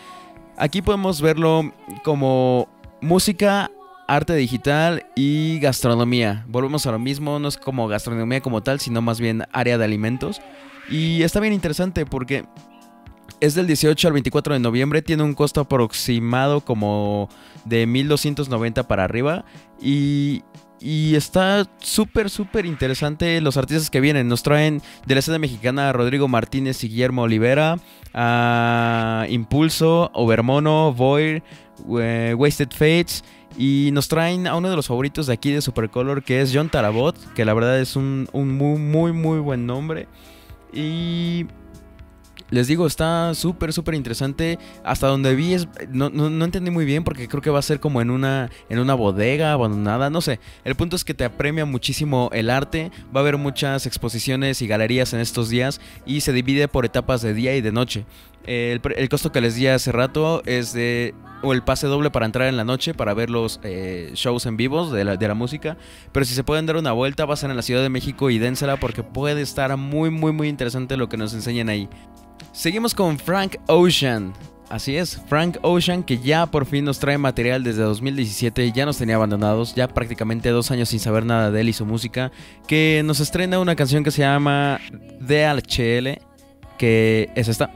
Aquí 0.56 0.82
podemos 0.82 1.20
verlo 1.20 1.72
como 2.02 2.68
música, 3.00 3.70
arte 4.08 4.34
digital 4.34 5.06
y 5.14 5.60
gastronomía. 5.60 6.44
Volvemos 6.48 6.84
a 6.86 6.90
lo 6.90 6.98
mismo, 6.98 7.38
no 7.38 7.46
es 7.46 7.56
como 7.56 7.86
gastronomía 7.86 8.40
como 8.40 8.64
tal, 8.64 8.80
sino 8.80 9.02
más 9.02 9.20
bien 9.20 9.44
área 9.52 9.78
de 9.78 9.84
alimentos. 9.84 10.40
Y 10.90 11.22
está 11.22 11.38
bien 11.38 11.52
interesante 11.52 12.06
porque 12.06 12.44
es 13.38 13.54
del 13.54 13.68
18 13.68 14.08
al 14.08 14.14
24 14.14 14.54
de 14.54 14.60
noviembre, 14.60 15.00
tiene 15.00 15.22
un 15.22 15.34
costo 15.34 15.60
aproximado 15.60 16.62
como 16.62 17.28
de 17.64 17.86
1290 17.86 18.88
para 18.88 19.04
arriba 19.04 19.44
y 19.80 20.42
y 20.82 21.14
está 21.14 21.68
súper, 21.78 22.28
súper 22.28 22.66
interesante 22.66 23.40
los 23.40 23.56
artistas 23.56 23.90
que 23.90 24.00
vienen. 24.00 24.28
Nos 24.28 24.42
traen 24.42 24.82
de 25.06 25.14
la 25.14 25.20
escena 25.20 25.38
mexicana 25.38 25.88
a 25.88 25.92
Rodrigo 25.92 26.28
Martínez 26.28 26.82
y 26.84 26.88
Guillermo 26.88 27.22
Olivera, 27.22 27.78
a 28.12 29.26
Impulso, 29.28 30.10
Overmono, 30.12 30.92
Void, 30.92 31.42
Wasted 31.86 32.70
Fates. 32.70 33.24
Y 33.56 33.90
nos 33.92 34.08
traen 34.08 34.46
a 34.46 34.56
uno 34.56 34.70
de 34.70 34.76
los 34.76 34.86
favoritos 34.86 35.26
de 35.26 35.34
aquí 35.34 35.52
de 35.52 35.60
Supercolor, 35.60 36.22
que 36.22 36.40
es 36.40 36.52
John 36.54 36.70
Tarabot, 36.70 37.16
que 37.34 37.44
la 37.44 37.52
verdad 37.54 37.78
es 37.78 37.96
un, 37.96 38.28
un 38.32 38.56
muy, 38.56 38.78
muy, 38.78 39.12
muy 39.12 39.38
buen 39.40 39.66
nombre. 39.66 40.08
Y 40.72 41.46
les 42.52 42.66
digo, 42.66 42.86
está 42.86 43.34
súper, 43.34 43.72
súper 43.72 43.94
interesante. 43.94 44.58
Hasta 44.84 45.06
donde 45.06 45.34
vi, 45.34 45.54
es, 45.54 45.66
no, 45.90 46.10
no, 46.10 46.44
entendí 46.44 46.70
muy 46.70 46.84
bien 46.84 47.02
porque 47.02 47.26
creo 47.26 47.40
que 47.40 47.48
va 47.48 47.58
a 47.58 47.62
ser 47.62 47.80
como 47.80 48.02
en 48.02 48.10
una, 48.10 48.50
en 48.68 48.78
una 48.78 48.92
bodega 48.92 49.52
abandonada. 49.52 50.10
No 50.10 50.20
sé. 50.20 50.38
El 50.62 50.74
punto 50.74 50.94
es 50.94 51.02
que 51.02 51.14
te 51.14 51.24
apremia 51.24 51.64
muchísimo 51.64 52.28
el 52.34 52.50
arte. 52.50 52.92
Va 53.04 53.20
a 53.20 53.22
haber 53.22 53.38
muchas 53.38 53.86
exposiciones 53.86 54.60
y 54.60 54.66
galerías 54.66 55.14
en 55.14 55.20
estos 55.20 55.48
días 55.48 55.80
y 56.04 56.20
se 56.20 56.34
divide 56.34 56.68
por 56.68 56.84
etapas 56.84 57.22
de 57.22 57.32
día 57.32 57.56
y 57.56 57.62
de 57.62 57.72
noche. 57.72 58.04
El, 58.44 58.80
costo 59.08 59.32
que 59.32 59.40
les 59.40 59.54
di 59.54 59.68
hace 59.68 59.90
rato 59.90 60.42
es 60.44 60.74
de. 60.74 61.14
O 61.44 61.54
el 61.54 61.62
pase 61.62 61.88
doble 61.88 62.10
para 62.10 62.26
entrar 62.26 62.48
en 62.48 62.56
la 62.56 62.64
noche 62.64 62.94
para 62.94 63.14
ver 63.14 63.28
los 63.28 63.58
eh, 63.64 64.12
shows 64.14 64.46
en 64.46 64.56
vivos 64.56 64.92
de 64.92 65.04
la, 65.04 65.16
de 65.16 65.26
la, 65.26 65.34
música. 65.34 65.76
Pero 66.12 66.24
si 66.24 66.34
se 66.34 66.44
pueden 66.44 66.66
dar 66.66 66.76
una 66.76 66.92
vuelta, 66.92 67.26
pasen 67.26 67.50
a 67.50 67.54
la 67.54 67.62
Ciudad 67.62 67.82
de 67.82 67.88
México 67.88 68.30
y 68.30 68.38
dénsela 68.38 68.76
porque 68.76 69.02
puede 69.02 69.42
estar 69.42 69.76
muy, 69.76 70.10
muy, 70.10 70.30
muy 70.32 70.48
interesante 70.48 70.96
lo 70.96 71.08
que 71.08 71.16
nos 71.16 71.34
enseñan 71.34 71.68
ahí. 71.68 71.88
Seguimos 72.52 72.94
con 72.94 73.18
Frank 73.18 73.56
Ocean. 73.66 74.34
Así 74.68 74.96
es, 74.96 75.20
Frank 75.26 75.56
Ocean, 75.62 76.02
que 76.02 76.18
ya 76.18 76.46
por 76.46 76.66
fin 76.66 76.84
nos 76.84 76.98
trae 76.98 77.18
material 77.18 77.64
desde 77.64 77.82
2017, 77.82 78.72
ya 78.72 78.86
nos 78.86 78.98
tenía 78.98 79.16
abandonados, 79.16 79.74
ya 79.74 79.88
prácticamente 79.88 80.50
dos 80.50 80.70
años 80.70 80.90
sin 80.90 81.00
saber 81.00 81.26
nada 81.26 81.50
de 81.50 81.60
él 81.60 81.68
y 81.70 81.72
su 81.72 81.84
música, 81.84 82.30
que 82.66 83.02
nos 83.04 83.20
estrena 83.20 83.58
una 83.58 83.74
canción 83.74 84.04
que 84.04 84.10
se 84.10 84.22
llama 84.22 84.80
DHL, 85.20 86.20
que 86.78 87.30
es 87.34 87.48
esta. 87.48 87.70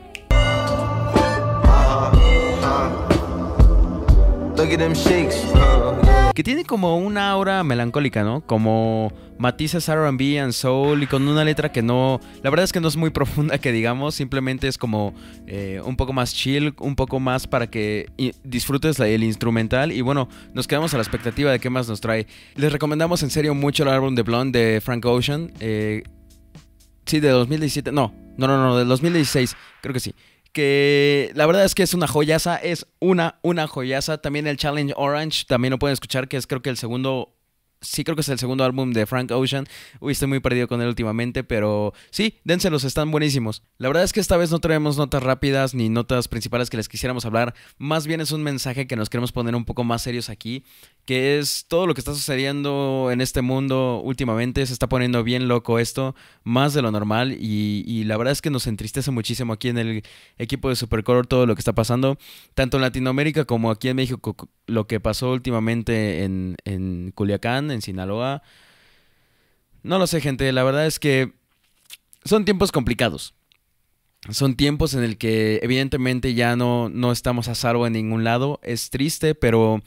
Que 6.37 6.45
tiene 6.45 6.67
como 6.67 6.99
una 6.99 7.31
aura 7.31 7.65
melancólica, 7.65 8.23
¿no? 8.23 8.43
Como 8.43 9.11
matices 9.39 9.89
RB 9.89 10.39
and 10.39 10.53
soul 10.53 11.03
y 11.03 11.07
con 11.07 11.27
una 11.27 11.43
letra 11.45 11.73
que 11.73 11.81
no. 11.81 12.21
La 12.43 12.51
verdad 12.51 12.65
es 12.65 12.75
que 12.75 12.81
no 12.81 12.89
es 12.89 12.97
muy 12.99 13.09
profunda, 13.19 13.57
que 13.57 13.73
digamos. 13.73 14.17
Simplemente 14.17 14.69
es 14.69 14.77
como 14.77 15.15
eh, 15.47 15.81
un 15.83 15.97
poco 15.97 16.13
más 16.13 16.35
chill, 16.35 16.75
un 16.79 16.95
poco 16.95 17.21
más 17.21 17.47
para 17.47 17.69
que 17.71 18.11
disfrutes 18.45 19.01
el 19.01 19.25
instrumental. 19.25 19.93
Y 19.93 20.03
bueno, 20.03 20.29
nos 20.53 20.69
quedamos 20.69 20.93
a 20.93 20.99
la 20.99 21.03
expectativa 21.05 21.51
de 21.51 21.59
qué 21.59 21.71
más 21.71 21.89
nos 21.89 22.03
trae. 22.03 22.27
Les 22.55 22.71
recomendamos 22.71 23.23
en 23.23 23.31
serio 23.31 23.55
mucho 23.55 23.85
el 23.85 23.89
álbum 23.89 24.15
de 24.15 24.21
Blonde 24.21 24.59
de 24.59 24.81
Frank 24.83 25.07
Ocean. 25.07 25.55
Eh, 25.61 26.03
sí, 27.07 27.19
de 27.19 27.31
2017. 27.31 27.93
No, 27.93 28.13
no, 28.37 28.47
no, 28.47 28.59
no, 28.59 28.77
de 28.77 28.85
2016. 28.85 29.57
Creo 29.81 29.95
que 29.95 30.01
sí 30.01 30.15
que 30.57 31.33
la 31.35 31.45
verdad 31.45 31.67
es 31.67 31.75
que 31.75 31.83
es 31.83 31.93
una 31.93 32.07
joyaza, 32.07 32.57
es 32.57 32.87
una, 32.99 33.39
una 33.43 33.67
joyaza. 33.67 34.23
También 34.23 34.47
el 34.47 34.57
Challenge 34.57 34.95
Orange, 34.97 35.45
también 35.47 35.71
lo 35.71 35.79
pueden 35.79 35.93
escuchar, 35.93 36.29
que 36.29 36.39
es 36.39 36.47
creo 36.47 36.63
que 36.63 36.71
el 36.71 36.79
segundo 36.79 37.36
sí 37.87 38.05
creo 38.05 38.17
que 38.17 38.23
es 38.23 38.29
el 38.29 38.39
segundo 38.39 38.65
álbum 38.65 38.93
de 38.93 39.07
Frank 39.07 39.31
Ocean. 39.31 39.67
Uy, 40.01 40.13
estoy 40.13 40.29
muy 40.29 40.41
perdido 40.41 40.69
con 40.69 40.81
él 40.83 40.89
últimamente, 40.89 41.45
pero 41.45 41.95
sí, 42.11 42.39
dénselos, 42.45 42.85
están 42.85 43.11
buenísimos. 43.11 43.63
La 43.79 43.89
verdad 43.89 44.05
es 44.05 44.13
que 44.13 44.21
esta 44.21 44.37
vez 44.37 44.51
no 44.51 44.59
traemos 44.59 44.97
notas 44.97 45.23
rápidas 45.23 45.75
ni 45.75 45.89
notas 45.89 46.29
principales 46.29 46.71
que 46.71 46.77
les 46.77 46.89
quisiéramos 46.89 47.25
hablar. 47.25 47.55
Más 47.79 48.07
bien 48.07 48.21
es 48.21 48.33
un 48.33 48.43
mensaje 48.43 48.87
que 48.87 48.97
nos 48.97 49.11
queremos 49.11 49.33
poner 49.33 49.55
un 49.55 49.65
poco 49.65 49.85
más 49.85 50.03
serios 50.03 50.29
aquí, 50.29 50.65
que 51.05 51.39
es 51.39 51.67
todo 51.69 51.87
lo 51.87 51.95
que 51.95 52.01
está 52.01 52.15
sucediendo 52.15 53.11
en 53.13 53.21
este 53.21 53.43
mundo 53.43 54.01
últimamente. 54.03 54.67
Se 54.67 54.73
está 54.73 54.89
poniendo 54.89 55.23
bien 55.23 55.49
loco 55.49 55.79
esto, 55.79 56.15
más 56.45 56.75
de 56.75 56.83
lo 56.83 56.91
normal, 56.91 57.37
y, 57.39 57.85
y 57.87 58.05
la 58.05 58.17
verdad 58.17 58.33
es 58.33 58.43
que 58.43 58.51
nos 58.51 58.67
entristece 58.67 59.11
muchísimo 59.11 59.53
aquí 59.53 59.69
en 59.69 59.79
el 59.79 60.03
equipo 60.39 60.69
de 60.69 60.77
Supercolor 60.77 61.27
todo 61.27 61.47
lo 61.47 61.55
que 61.55 61.61
está 61.61 61.75
pasando, 61.75 62.19
tanto 62.55 62.77
en 62.77 62.83
Latinoamérica 62.83 63.45
como 63.45 63.71
aquí 63.71 63.89
en 63.89 63.97
México, 63.97 64.37
lo 64.67 64.87
que 64.87 65.01
pasó 65.01 65.33
últimamente 65.33 66.25
en, 66.25 66.57
en 66.65 67.13
Culiacán 67.15 67.71
en 67.77 67.83
Sinaloa. 67.83 68.43
No 69.83 69.99
lo 69.99 70.07
sé, 70.09 70.21
gente. 70.21 70.51
La 70.53 70.65
verdad 70.65 70.87
es 70.87 70.99
que 70.99 71.33
son 72.25 72.45
tiempos 72.45 72.73
complicados. 72.73 73.35
Son 74.31 74.57
tiempos 74.57 74.95
en 74.95 75.05
el 75.05 75.19
que 75.19 75.61
evidentemente 75.63 76.35
ya 76.35 76.57
no, 76.57 76.89
no 76.89 77.13
estamos 77.13 77.47
a 77.47 77.55
salvo 77.55 77.87
en 77.87 77.93
ningún 77.93 78.25
lado. 78.25 78.59
Es 78.63 78.91
triste, 78.91 79.37
pero 79.37 79.81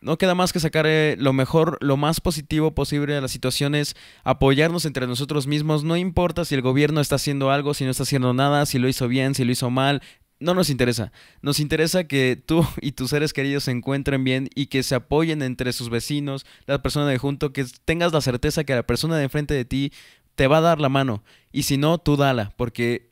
no 0.00 0.16
queda 0.16 0.34
más 0.34 0.52
que 0.52 0.60
sacar 0.60 0.86
eh, 0.86 1.16
lo 1.18 1.32
mejor, 1.32 1.78
lo 1.80 1.96
más 1.96 2.20
positivo 2.20 2.74
posible 2.74 3.14
de 3.14 3.20
las 3.20 3.30
situaciones, 3.30 3.96
apoyarnos 4.22 4.86
entre 4.86 5.06
nosotros 5.06 5.46
mismos. 5.46 5.84
No 5.84 5.96
importa 5.96 6.44
si 6.44 6.54
el 6.54 6.62
gobierno 6.62 7.00
está 7.00 7.16
haciendo 7.16 7.50
algo, 7.50 7.74
si 7.74 7.84
no 7.84 7.90
está 7.90 8.04
haciendo 8.04 8.32
nada, 8.32 8.64
si 8.64 8.78
lo 8.78 8.88
hizo 8.88 9.08
bien, 9.08 9.34
si 9.34 9.44
lo 9.44 9.52
hizo 9.52 9.70
mal 9.70 10.02
no 10.40 10.54
nos 10.54 10.70
interesa. 10.70 11.12
Nos 11.42 11.60
interesa 11.60 12.04
que 12.04 12.40
tú 12.44 12.66
y 12.80 12.92
tus 12.92 13.10
seres 13.10 13.32
queridos 13.32 13.64
se 13.64 13.70
encuentren 13.70 14.24
bien 14.24 14.48
y 14.54 14.66
que 14.66 14.82
se 14.82 14.94
apoyen 14.94 15.42
entre 15.42 15.72
sus 15.72 15.90
vecinos, 15.90 16.46
la 16.66 16.82
persona 16.82 17.06
de 17.06 17.18
junto, 17.18 17.52
que 17.52 17.64
tengas 17.84 18.12
la 18.12 18.20
certeza 18.20 18.64
que 18.64 18.74
la 18.74 18.86
persona 18.86 19.16
de 19.16 19.24
enfrente 19.24 19.54
de 19.54 19.64
ti 19.64 19.92
te 20.34 20.46
va 20.46 20.58
a 20.58 20.62
dar 20.62 20.80
la 20.80 20.88
mano. 20.88 21.22
Y 21.52 21.64
si 21.64 21.76
no, 21.76 21.98
tú 21.98 22.16
dala, 22.16 22.52
porque 22.56 23.10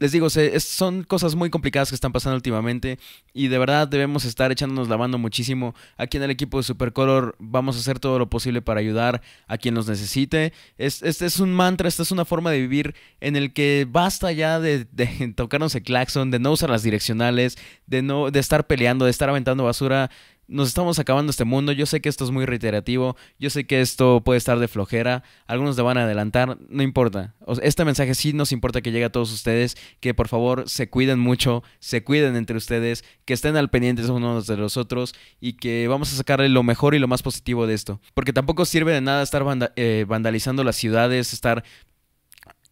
les 0.00 0.12
digo, 0.12 0.28
son 0.30 1.04
cosas 1.04 1.34
muy 1.34 1.50
complicadas 1.50 1.90
que 1.90 1.94
están 1.94 2.10
pasando 2.10 2.34
últimamente 2.34 2.98
y 3.34 3.48
de 3.48 3.58
verdad 3.58 3.86
debemos 3.86 4.24
estar 4.24 4.50
echándonos 4.50 4.88
la 4.88 4.96
mano 4.96 5.18
muchísimo. 5.18 5.74
Aquí 5.98 6.16
en 6.16 6.22
el 6.22 6.30
equipo 6.30 6.56
de 6.56 6.62
Supercolor 6.62 7.36
vamos 7.38 7.76
a 7.76 7.80
hacer 7.80 7.98
todo 7.98 8.18
lo 8.18 8.30
posible 8.30 8.62
para 8.62 8.80
ayudar 8.80 9.20
a 9.46 9.58
quien 9.58 9.74
nos 9.74 9.86
necesite. 9.88 10.54
Este 10.78 11.26
es 11.26 11.38
un 11.38 11.52
mantra, 11.52 11.86
esta 11.86 12.02
es 12.02 12.12
una 12.12 12.24
forma 12.24 12.50
de 12.50 12.60
vivir 12.60 12.94
en 13.20 13.36
el 13.36 13.52
que 13.52 13.86
basta 13.86 14.32
ya 14.32 14.58
de, 14.58 14.86
de 14.90 15.32
tocarnos 15.36 15.74
el 15.74 15.82
claxon, 15.82 16.30
de 16.30 16.38
no 16.38 16.52
usar 16.52 16.70
las 16.70 16.82
direccionales, 16.82 17.58
de 17.86 18.00
no 18.00 18.30
de 18.30 18.40
estar 18.40 18.66
peleando, 18.66 19.04
de 19.04 19.10
estar 19.10 19.28
aventando 19.28 19.64
basura 19.64 20.10
nos 20.50 20.68
estamos 20.68 20.98
acabando 20.98 21.30
este 21.30 21.44
mundo. 21.44 21.70
Yo 21.70 21.86
sé 21.86 22.00
que 22.00 22.08
esto 22.08 22.24
es 22.24 22.30
muy 22.30 22.44
reiterativo. 22.44 23.16
Yo 23.38 23.50
sé 23.50 23.66
que 23.66 23.80
esto 23.80 24.20
puede 24.24 24.38
estar 24.38 24.58
de 24.58 24.66
flojera. 24.66 25.22
Algunos 25.46 25.76
te 25.76 25.82
van 25.82 25.96
a 25.96 26.04
adelantar. 26.04 26.58
No 26.68 26.82
importa. 26.82 27.34
este 27.62 27.84
mensaje 27.84 28.14
sí 28.14 28.32
nos 28.32 28.50
importa 28.50 28.82
que 28.82 28.90
llegue 28.90 29.04
a 29.04 29.12
todos 29.12 29.32
ustedes. 29.32 29.76
Que 30.00 30.12
por 30.12 30.26
favor 30.26 30.68
se 30.68 30.90
cuiden 30.90 31.20
mucho. 31.20 31.62
Se 31.78 32.02
cuiden 32.02 32.34
entre 32.34 32.56
ustedes. 32.56 33.04
Que 33.24 33.32
estén 33.32 33.56
al 33.56 33.70
pendiente 33.70 34.04
unos 34.10 34.48
de 34.48 34.56
los 34.56 34.76
otros. 34.76 35.14
Y 35.40 35.54
que 35.54 35.86
vamos 35.86 36.12
a 36.12 36.16
sacarle 36.16 36.48
lo 36.48 36.64
mejor 36.64 36.96
y 36.96 36.98
lo 36.98 37.06
más 37.06 37.22
positivo 37.22 37.68
de 37.68 37.74
esto. 37.74 38.00
Porque 38.12 38.32
tampoco 38.32 38.64
sirve 38.64 38.92
de 38.92 39.00
nada 39.00 39.22
estar 39.22 39.44
eh, 39.76 40.04
vandalizando 40.08 40.64
las 40.64 40.74
ciudades. 40.74 41.32
Estar 41.32 41.62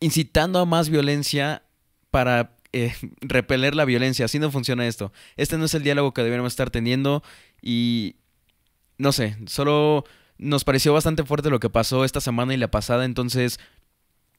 incitando 0.01 0.59
a 0.59 0.67
más 0.67 0.89
violencia 0.89 1.63
para 2.11 2.57
eh, 2.73 2.93
repeler 3.21 3.75
la 3.75 3.85
violencia. 3.85 4.25
Así 4.25 4.39
no 4.39 4.51
funciona 4.51 4.87
esto. 4.87 5.13
Este 5.37 5.59
no 5.59 5.65
es 5.65 5.75
el 5.75 5.83
diálogo 5.83 6.13
que 6.13 6.23
deberíamos 6.23 6.53
estar 6.53 6.71
teniendo 6.71 7.23
y 7.63 8.17
no 8.99 9.13
sé, 9.13 9.37
solo 9.47 10.05
nos 10.39 10.65
pareció 10.65 10.93
bastante 10.93 11.25
fuerte 11.25 11.51
lo 11.51 11.61
que 11.61 11.71
pasó 11.71 12.05
esta 12.05 12.21
semana 12.21 12.55
y 12.55 12.57
la 12.57 12.71
pasada, 12.71 13.05
entonces 13.05 13.59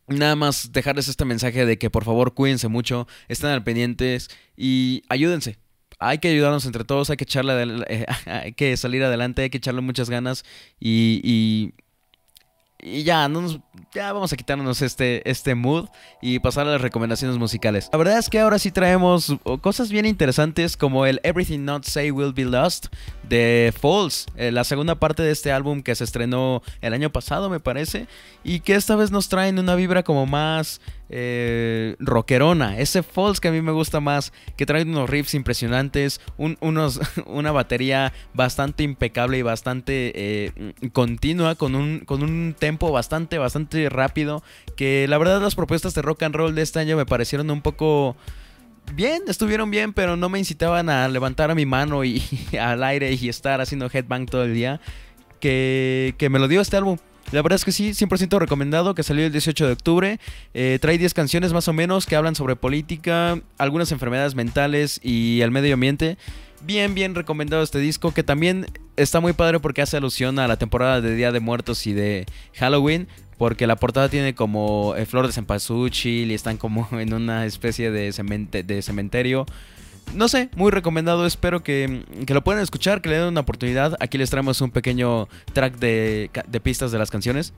nada 0.08 0.36
más 0.36 0.72
dejarles 0.72 1.08
este 1.08 1.26
mensaje 1.26 1.66
de 1.66 1.78
que 1.78 1.90
por 1.90 2.04
favor 2.04 2.34
cuídense 2.34 2.68
mucho, 2.68 3.08
estén 3.28 3.50
al 3.52 3.64
pendientes 3.64 4.30
y 4.58 5.04
ayúdense. 5.10 5.58
Hay 6.00 6.20
que 6.20 6.30
ayudarnos 6.30 6.66
entre 6.66 6.86
todos, 6.86 7.10
hay 7.10 7.18
que 7.18 7.26
echarle 7.26 7.86
hay 8.26 8.54
que 8.54 8.76
salir 8.78 9.04
adelante, 9.04 9.44
hay 9.44 9.50
que 9.50 9.58
echarle 9.58 9.82
muchas 9.82 10.10
ganas 10.10 10.46
y, 10.80 11.20
y 11.24 11.74
y 12.82 13.04
ya, 13.04 13.28
no 13.28 13.62
ya 13.92 14.14
vamos 14.14 14.32
a 14.32 14.38
quitarnos 14.38 14.82
este, 14.82 15.28
este 15.30 15.56
mood 15.56 15.90
y 16.22 16.40
pasar 16.40 16.68
a 16.68 16.72
las 16.72 16.82
recomendaciones 16.82 17.38
musicales. 17.38 17.90
La 17.92 17.98
verdad 17.98 18.18
es 18.18 18.30
que 18.30 18.40
ahora 18.40 18.60
sí 18.60 18.72
traemos 18.72 19.36
cosas 19.62 19.90
bien 19.92 20.06
interesantes 20.06 20.78
como 20.78 21.06
el 21.06 21.20
Everything 21.24 21.60
Not 21.66 21.86
Say 21.86 22.12
Will 22.12 22.34
Be 22.34 22.46
Lost 22.46 22.88
de 23.28 23.74
Falls, 23.80 24.28
eh, 24.36 24.52
la 24.52 24.64
segunda 24.64 24.96
parte 24.96 25.24
de 25.24 25.32
este 25.32 25.52
álbum 25.52 25.82
que 25.82 25.96
se 25.96 26.04
estrenó 26.04 26.62
el 26.82 26.94
año 26.94 27.12
pasado 27.12 27.50
me 27.50 27.60
parece 27.60 28.08
y 28.44 28.62
que 28.62 28.76
esta 28.76 28.96
vez 28.96 29.12
nos 29.12 29.30
traen 29.30 29.60
una 29.60 29.76
vibra 29.76 30.04
como 30.04 30.26
más 30.26 30.82
eh, 31.10 31.96
rockerona, 32.00 32.78
ese 32.78 33.04
Falls 33.04 33.40
que 33.40 33.48
a 33.48 33.52
mí 33.52 33.62
me 33.62 33.72
gusta 33.72 34.00
más, 34.00 34.32
que 34.56 34.66
trae 34.66 34.84
unos 34.84 35.10
riffs 35.10 35.34
impresionantes, 35.34 36.22
unos, 36.38 37.00
una 37.26 37.52
batería 37.52 38.14
bastante 38.34 38.84
impecable 38.84 39.38
y 39.38 39.42
bastante 39.42 40.12
eh, 40.16 40.74
continua, 40.94 41.56
con 41.56 41.76
un, 41.76 42.02
con 42.02 42.24
un 42.24 42.56
tempo 42.58 42.92
bastante, 42.92 43.38
bastante 43.38 43.90
rápido, 43.90 44.44
que 44.76 45.08
la 45.08 45.18
verdad 45.18 45.42
las 45.42 45.56
propuestas 45.56 45.94
de 45.96 46.02
rock 46.02 46.24
and 46.24 46.36
roll 46.36 46.56
de 46.56 46.62
este 46.62 46.80
año 46.80 46.96
me 46.96 47.06
parecieron 47.06 47.50
un 47.50 47.62
poco 47.62 48.16
bien, 48.94 49.24
estuvieron 49.28 49.72
bien, 49.72 49.94
pero 49.94 50.16
no 50.16 50.30
me 50.30 50.40
incitaban 50.40 50.90
a 50.90 51.08
levantar 51.08 51.52
a 51.52 51.56
mi 51.56 51.66
mano 51.66 52.04
y 52.04 52.22
al 52.60 52.84
aire 52.84 53.14
y 53.14 53.30
estar 53.30 53.62
haciendo 53.62 53.90
headbang 53.92 54.26
todo 54.26 54.44
el 54.44 54.54
día. 54.54 54.80
Que, 55.40 56.16
que 56.18 56.30
me 56.30 56.38
lo 56.38 56.50
dio 56.50 56.60
este 56.60 56.76
álbum. 56.76 56.98
La 57.32 57.44
verdad 57.44 57.58
es 57.58 57.66
que 57.66 57.72
sí, 57.72 57.92
100% 57.92 58.40
recomendado, 58.40 58.96
que 58.96 59.04
salió 59.04 59.26
el 59.26 59.32
18 59.32 59.68
de 59.68 59.74
octubre. 59.74 60.20
Eh, 60.54 60.80
trae 60.82 60.98
10 60.98 61.14
canciones 61.14 61.54
más 61.54 61.68
o 61.68 61.74
menos 61.74 62.08
que 62.08 62.16
hablan 62.16 62.36
sobre 62.36 62.56
política, 62.56 63.40
algunas 63.58 63.92
enfermedades 63.92 64.34
mentales 64.34 65.00
y 65.04 65.42
el 65.42 65.52
medio 65.52 65.76
ambiente. 65.76 66.18
Bien, 66.62 66.94
bien 66.96 67.16
recomendado 67.16 67.62
este 67.62 67.80
disco, 67.80 68.14
que 68.14 68.24
también 68.24 68.66
está 68.98 69.20
muy 69.20 69.34
padre 69.34 69.60
porque 69.60 69.82
hace 69.82 69.98
alusión 69.98 70.40
a 70.40 70.48
la 70.48 70.58
temporada 70.58 71.02
de 71.02 71.16
Día 71.16 71.32
de 71.32 71.40
Muertos 71.40 71.86
y 71.86 71.94
de 71.94 72.26
Halloween. 72.56 73.08
Porque 73.38 73.68
la 73.68 73.78
portada 73.78 74.10
tiene 74.10 74.36
como 74.36 74.96
eh, 74.98 75.06
flor 75.06 75.26
de 75.26 75.32
cempasúchil 75.32 76.30
y 76.30 76.34
están 76.34 76.58
como 76.58 76.88
en 77.00 77.14
una 77.14 77.46
especie 77.46 77.92
de, 77.92 78.12
de 78.64 78.82
cementerio. 78.82 79.46
No 80.14 80.28
sé, 80.28 80.50
muy 80.56 80.72
recomendado. 80.72 81.26
Espero 81.26 81.62
que, 81.64 82.04
lo 82.28 82.44
puedan 82.44 82.62
escuchar, 82.62 83.02
que 83.02 83.10
le 83.10 83.18
den 83.18 83.28
una 83.28 83.42
oportunidad. 83.42 83.96
Aquí 84.00 84.18
les 84.18 84.30
traemos 84.30 84.62
un 84.62 84.72
pequeño 84.72 85.28
track 85.54 85.78
de, 85.78 86.30
de 86.48 86.60
pistas 86.60 86.92
de 86.92 86.98
las 86.98 87.12
canciones. 87.12 87.54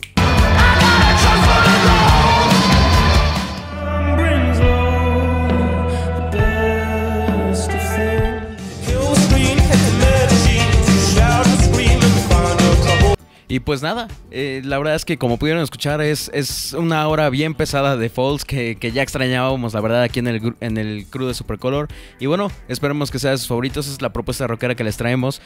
Y 13.51 13.59
pues 13.59 13.81
nada, 13.81 14.07
eh, 14.31 14.61
la 14.63 14.77
verdad 14.77 14.95
es 14.95 15.03
que 15.03 15.17
como 15.17 15.37
pudieron 15.37 15.61
escuchar 15.61 15.99
es, 15.99 16.31
es 16.33 16.71
una 16.71 17.05
hora 17.09 17.29
bien 17.29 17.53
pesada 17.53 17.97
de 17.97 18.07
Falls 18.07 18.45
que, 18.45 18.77
ya 18.93 19.03
extrañábamos, 19.03 19.73
la 19.73 19.81
verdad, 19.81 20.03
aquí 20.03 20.19
en 20.19 20.27
el, 20.27 20.55
en 20.61 20.77
el 20.77 21.05
crew 21.09 21.27
de 21.27 21.33
Supercolor. 21.33 21.89
Y 22.17 22.27
bueno, 22.27 22.49
esperemos 22.69 23.11
que 23.11 23.19
sea 23.19 23.31
de 23.31 23.37
sus 23.37 23.49
favoritos, 23.49 23.89
es 23.89 24.01
la 24.01 24.13
propuesta 24.13 24.47
rockera 24.47 24.73
que 24.73 24.85
les 24.85 24.95
traemos. 24.95 25.41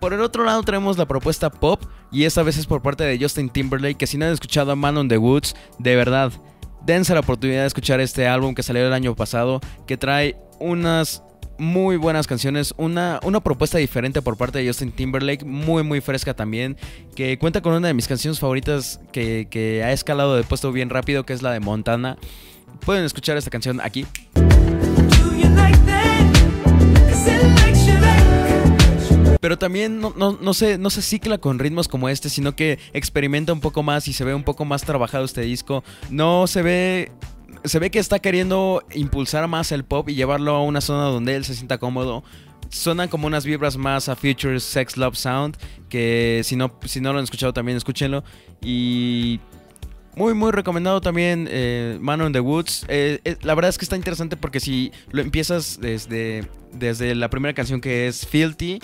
Por 0.00 0.14
el 0.14 0.22
otro 0.22 0.44
lado 0.44 0.62
tenemos 0.62 0.96
la 0.96 1.04
propuesta 1.04 1.50
pop 1.50 1.82
y 2.10 2.24
esta 2.24 2.42
vez 2.42 2.56
es 2.56 2.64
por 2.64 2.80
parte 2.80 3.04
de 3.04 3.18
Justin 3.18 3.50
Timberlake, 3.50 3.98
que 3.98 4.06
si 4.06 4.16
no 4.16 4.24
han 4.24 4.32
escuchado 4.32 4.72
a 4.72 4.74
Man 4.74 4.96
on 4.96 5.08
the 5.08 5.18
Woods, 5.18 5.54
de 5.78 5.96
verdad, 5.96 6.32
dense 6.86 7.12
la 7.12 7.20
oportunidad 7.20 7.60
de 7.60 7.66
escuchar 7.66 8.00
este 8.00 8.26
álbum 8.26 8.54
que 8.54 8.62
salió 8.62 8.86
el 8.86 8.94
año 8.94 9.14
pasado, 9.14 9.60
que 9.86 9.98
trae 9.98 10.34
unas 10.60 11.22
muy 11.58 11.96
buenas 11.96 12.26
canciones, 12.26 12.74
una, 12.76 13.20
una 13.22 13.40
propuesta 13.40 13.78
diferente 13.78 14.22
por 14.22 14.36
parte 14.36 14.58
de 14.58 14.66
Justin 14.66 14.92
Timberlake, 14.92 15.44
muy 15.44 15.82
muy 15.82 16.00
fresca 16.00 16.34
también, 16.34 16.76
que 17.14 17.38
cuenta 17.38 17.60
con 17.60 17.72
una 17.74 17.88
de 17.88 17.94
mis 17.94 18.08
canciones 18.08 18.40
favoritas 18.40 19.00
que, 19.12 19.46
que 19.50 19.82
ha 19.82 19.92
escalado 19.92 20.36
de 20.36 20.44
puesto 20.44 20.72
bien 20.72 20.90
rápido, 20.90 21.24
que 21.24 21.32
es 21.32 21.42
la 21.42 21.52
de 21.52 21.60
Montana. 21.60 22.16
Pueden 22.84 23.04
escuchar 23.04 23.36
esta 23.36 23.50
canción 23.50 23.80
aquí. 23.80 24.06
Pero 29.44 29.58
también 29.58 30.00
no, 30.00 30.14
no, 30.16 30.32
no, 30.32 30.52
no 30.78 30.90
se 30.90 31.02
cicla 31.02 31.36
con 31.36 31.58
ritmos 31.58 31.86
como 31.86 32.08
este, 32.08 32.30
sino 32.30 32.56
que 32.56 32.78
experimenta 32.94 33.52
un 33.52 33.60
poco 33.60 33.82
más 33.82 34.08
y 34.08 34.14
se 34.14 34.24
ve 34.24 34.34
un 34.34 34.42
poco 34.42 34.64
más 34.64 34.84
trabajado 34.84 35.26
este 35.26 35.42
disco. 35.42 35.84
No 36.08 36.46
se 36.46 36.62
ve 36.62 37.12
se 37.64 37.78
ve 37.78 37.90
que 37.90 37.98
está 37.98 38.18
queriendo 38.18 38.82
impulsar 38.92 39.48
más 39.48 39.72
el 39.72 39.84
pop 39.84 40.08
y 40.08 40.14
llevarlo 40.14 40.54
a 40.54 40.62
una 40.62 40.80
zona 40.80 41.04
donde 41.04 41.34
él 41.34 41.44
se 41.44 41.54
sienta 41.54 41.78
cómodo. 41.78 42.22
Suenan 42.68 43.08
como 43.08 43.26
unas 43.26 43.44
vibras 43.44 43.76
más 43.76 44.08
a 44.08 44.16
Future 44.16 44.60
Sex 44.60 44.96
Love 44.96 45.16
Sound. 45.16 45.56
Que 45.88 46.42
si 46.44 46.56
no, 46.56 46.78
si 46.84 47.00
no 47.00 47.12
lo 47.12 47.18
han 47.18 47.24
escuchado 47.24 47.52
también 47.52 47.76
escúchenlo. 47.76 48.24
Y 48.60 49.40
muy, 50.16 50.34
muy 50.34 50.52
recomendado 50.52 51.00
también 51.00 51.48
eh, 51.50 51.98
Man 52.00 52.20
on 52.20 52.32
the 52.32 52.40
Woods. 52.40 52.84
Eh, 52.88 53.20
eh, 53.24 53.36
la 53.42 53.54
verdad 53.54 53.70
es 53.70 53.78
que 53.78 53.84
está 53.84 53.96
interesante 53.96 54.36
porque 54.36 54.60
si 54.60 54.92
lo 55.10 55.22
empiezas 55.22 55.78
desde, 55.80 56.48
desde 56.72 57.14
la 57.14 57.30
primera 57.30 57.54
canción 57.54 57.80
que 57.80 58.06
es 58.08 58.26
Filthy 58.26 58.80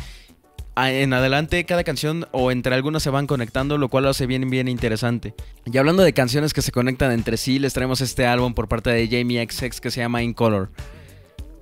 en 0.88 1.12
adelante 1.12 1.64
cada 1.64 1.84
canción 1.84 2.26
o 2.32 2.50
entre 2.50 2.74
algunas 2.74 3.02
se 3.02 3.10
van 3.10 3.26
conectando, 3.26 3.76
lo 3.76 3.88
cual 3.88 4.04
lo 4.04 4.10
hace 4.10 4.26
bien, 4.26 4.48
bien 4.48 4.68
interesante. 4.68 5.34
Y 5.66 5.76
hablando 5.76 6.02
de 6.02 6.12
canciones 6.12 6.54
que 6.54 6.62
se 6.62 6.72
conectan 6.72 7.12
entre 7.12 7.36
sí, 7.36 7.58
les 7.58 7.72
traemos 7.72 8.00
este 8.00 8.26
álbum 8.26 8.54
por 8.54 8.68
parte 8.68 8.90
de 8.90 9.08
Jamie 9.08 9.46
XX 9.46 9.80
que 9.80 9.90
se 9.90 10.00
llama 10.00 10.22
In 10.22 10.32
Color. 10.32 10.70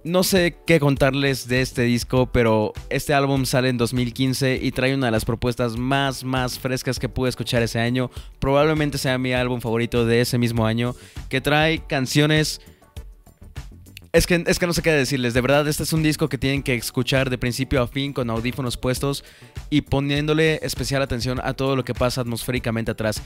No 0.05 0.23
sé 0.23 0.57
qué 0.67 0.79
contarles 0.79 1.49
de 1.49 1.61
este 1.61 1.83
disco, 1.83 2.31
pero 2.33 2.73
este 2.89 3.13
álbum 3.13 3.45
sale 3.45 3.69
en 3.69 3.77
2015 3.79 4.61
y 4.63 4.71
trae 4.71 4.95
una 4.95 5.07
de 5.07 5.13
las 5.13 5.25
propuestas 5.25 5.77
más, 5.77 6.23
más 6.23 6.59
frescas 6.59 6.99
que 6.99 7.09
pude 7.09 7.29
escuchar 7.29 7.63
ese 7.63 7.81
año. 7.81 8.11
Probablemente 8.39 8.97
sea 8.97 9.19
mi 9.19 9.33
álbum 9.33 9.61
favorito 9.61 10.07
de 10.07 10.21
ese 10.21 10.39
mismo 10.39 10.67
año, 10.67 10.95
que 11.29 11.41
trae 11.41 11.85
canciones 11.87 12.61
es 14.13 14.27
que, 14.27 14.43
es 14.47 14.59
que 14.59 14.67
no 14.67 14.73
sé 14.73 14.83
qué 14.83 14.91
decirles, 14.91 15.35
de 15.35 15.41
verdad 15.41 15.69
este 15.69 15.83
es 15.83 15.93
un 15.93 16.03
disco 16.03 16.29
que 16.29 16.39
tienen 16.39 16.63
que 16.63 16.75
escuchar 16.75 17.29
de 17.29 17.39
principio 17.39 17.83
a 17.83 17.89
fin 17.89 18.13
con 18.13 18.31
audífonos 18.31 18.77
puestos 18.77 19.25
y 19.71 19.83
poniéndole 19.83 20.61
especial 20.63 21.03
atención 21.03 21.41
a 21.43 21.55
todo 21.55 21.77
lo 21.77 21.85
que 21.85 21.95
pasa 21.95 22.23
atmosféricamente 22.23 22.91
atrás. 22.91 23.23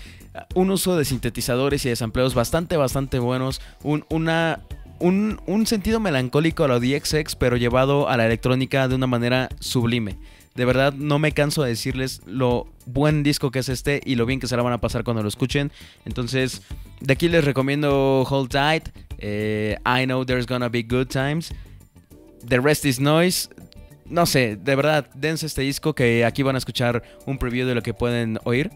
Un 0.54 0.70
uso 0.70 0.96
de 0.96 1.04
sintetizadores 1.04 1.84
y 1.86 1.88
desempleos 1.88 2.34
bastante, 2.34 2.76
bastante 2.76 3.18
buenos, 3.20 3.60
un, 3.82 4.04
una, 4.10 4.60
un, 4.98 5.40
un 5.46 5.66
sentido 5.66 6.00
melancólico 6.00 6.64
a 6.64 6.68
lo 6.68 6.80
DXX 6.80 7.36
pero 7.36 7.56
llevado 7.56 8.08
a 8.08 8.16
la 8.16 8.26
electrónica 8.26 8.88
de 8.88 8.94
una 8.96 9.06
manera 9.06 9.48
sublime. 9.60 10.18
De 10.54 10.66
verdad, 10.66 10.92
no 10.92 11.18
me 11.18 11.32
canso 11.32 11.62
de 11.62 11.70
decirles 11.70 12.20
lo 12.26 12.66
buen 12.84 13.22
disco 13.22 13.50
que 13.50 13.60
es 13.60 13.70
este 13.70 14.02
y 14.04 14.16
lo 14.16 14.26
bien 14.26 14.38
que 14.38 14.46
se 14.46 14.56
la 14.56 14.62
van 14.62 14.74
a 14.74 14.78
pasar 14.78 15.02
cuando 15.02 15.22
lo 15.22 15.28
escuchen. 15.28 15.72
Entonces, 16.04 16.62
de 17.00 17.12
aquí 17.14 17.28
les 17.28 17.44
recomiendo 17.44 18.26
Hold 18.28 18.50
Tight, 18.50 18.88
eh, 19.22 19.78
I 19.86 20.04
Know 20.04 20.26
There's 20.26 20.46
Gonna 20.46 20.68
Be 20.68 20.82
Good 20.82 21.06
Times, 21.06 21.52
The 22.46 22.60
Rest 22.60 22.84
is 22.84 23.00
Noise. 23.00 23.48
No 24.04 24.26
sé, 24.26 24.56
de 24.56 24.74
verdad, 24.74 25.06
dense 25.14 25.46
este 25.46 25.62
disco 25.62 25.94
que 25.94 26.24
aquí 26.24 26.42
van 26.42 26.56
a 26.56 26.58
escuchar 26.58 27.02
un 27.24 27.38
preview 27.38 27.66
de 27.66 27.74
lo 27.74 27.82
que 27.82 27.94
pueden 27.94 28.38
oír. 28.44 28.70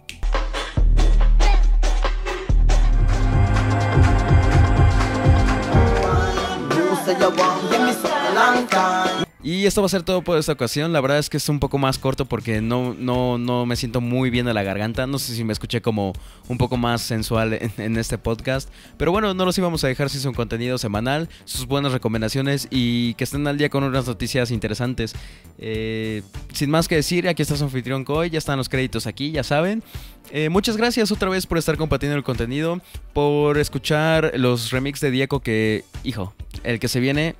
Y 9.47 9.65
esto 9.65 9.81
va 9.81 9.87
a 9.87 9.89
ser 9.89 10.03
todo 10.03 10.23
por 10.23 10.39
esta 10.39 10.51
ocasión. 10.51 10.93
La 10.93 11.01
verdad 11.01 11.21
es 11.21 11.31
que 11.31 11.37
es 11.37 11.49
un 11.49 11.61
poco 11.61 11.79
más 11.79 11.99
corto 11.99 12.25
porque 12.25 12.61
no, 12.61 12.95
no, 12.99 13.39
no 13.39 13.65
me 13.65 13.77
siento 13.77 14.01
muy 14.01 14.29
bien 14.29 14.49
a 14.49 14.53
la 14.53 14.65
garganta. 14.65 15.07
No 15.07 15.21
sé 15.21 15.37
si 15.37 15.45
me 15.45 15.53
escuché 15.53 15.81
como 15.81 16.15
un 16.49 16.59
poco 16.59 16.77
más 16.77 17.01
sensual 17.01 17.57
en, 17.77 17.97
este 17.97 18.19
podcast. 18.19 18.69
Pero 18.97 19.13
bueno, 19.13 19.35
no 19.35 19.45
los 19.45 19.57
íbamos 19.57 19.85
a 19.85 19.87
dejar 19.87 20.11
sin 20.11 20.21
su 20.21 20.33
contenido 20.33 20.79
semanal, 20.79 21.29
sus 21.45 21.67
buenas 21.67 21.93
recomendaciones 21.93 22.67
y 22.73 23.15
que 23.15 23.23
estén 23.23 23.47
al 23.47 23.57
día 23.57 23.69
con 23.69 23.85
unas 23.85 24.09
noticias 24.09 24.51
interesantes. 24.51 25.15
Eh, 25.59 26.23
sin 26.53 26.69
más 26.69 26.89
que 26.89 26.97
decir, 26.97 27.29
aquí 27.29 27.43
está 27.43 27.55
su 27.55 27.63
anfitrión 27.63 28.03
Coy. 28.03 28.31
Ya 28.31 28.39
están 28.39 28.59
los 28.59 28.69
créditos 28.69 29.07
aquí, 29.07 29.31
ya 29.31 29.45
saben. 29.45 29.85
Eh, 30.33 30.49
muchas 30.49 30.77
gracias 30.77 31.13
otra 31.13 31.29
vez 31.29 31.47
por 31.47 31.59
estar 31.59 31.77
compartiendo 31.77 32.17
el 32.17 32.25
contenido, 32.25 32.81
por 33.13 33.59
escuchar 33.59 34.33
los 34.35 34.73
remix 34.73 35.01
de 35.01 35.13
Diego 35.13 35.39
que, 35.39 35.85
hijo, 36.03 36.35
el 36.65 36.81
que 36.81 36.89
se 36.89 36.99
viene 36.99 37.37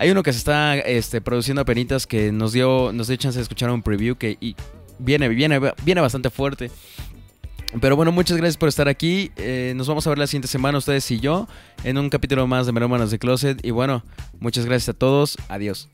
hay 0.00 0.10
uno 0.10 0.22
que 0.22 0.32
se 0.32 0.38
está 0.38 0.78
este, 0.78 1.20
produciendo 1.20 1.60
a 1.60 1.66
penitas 1.66 2.06
que 2.06 2.32
nos 2.32 2.52
dio, 2.52 2.90
nos 2.90 3.08
dio 3.08 3.18
chance 3.18 3.38
de 3.38 3.42
escuchar 3.42 3.70
un 3.70 3.82
preview 3.82 4.16
que 4.16 4.38
viene, 4.98 5.28
viene, 5.28 5.60
viene 5.84 6.00
bastante 6.00 6.30
fuerte. 6.30 6.70
Pero 7.82 7.96
bueno, 7.96 8.10
muchas 8.10 8.38
gracias 8.38 8.56
por 8.56 8.70
estar 8.70 8.88
aquí. 8.88 9.30
Eh, 9.36 9.74
nos 9.76 9.88
vamos 9.88 10.06
a 10.06 10.10
ver 10.10 10.18
la 10.18 10.26
siguiente 10.26 10.48
semana, 10.48 10.78
ustedes 10.78 11.08
y 11.10 11.20
yo, 11.20 11.46
en 11.84 11.98
un 11.98 12.08
capítulo 12.08 12.46
más 12.46 12.64
de 12.64 12.72
Merómanos 12.72 13.10
de 13.10 13.18
Closet. 13.18 13.62
Y 13.62 13.72
bueno, 13.72 14.02
muchas 14.40 14.64
gracias 14.64 14.88
a 14.88 14.98
todos. 14.98 15.36
Adiós. 15.50 15.90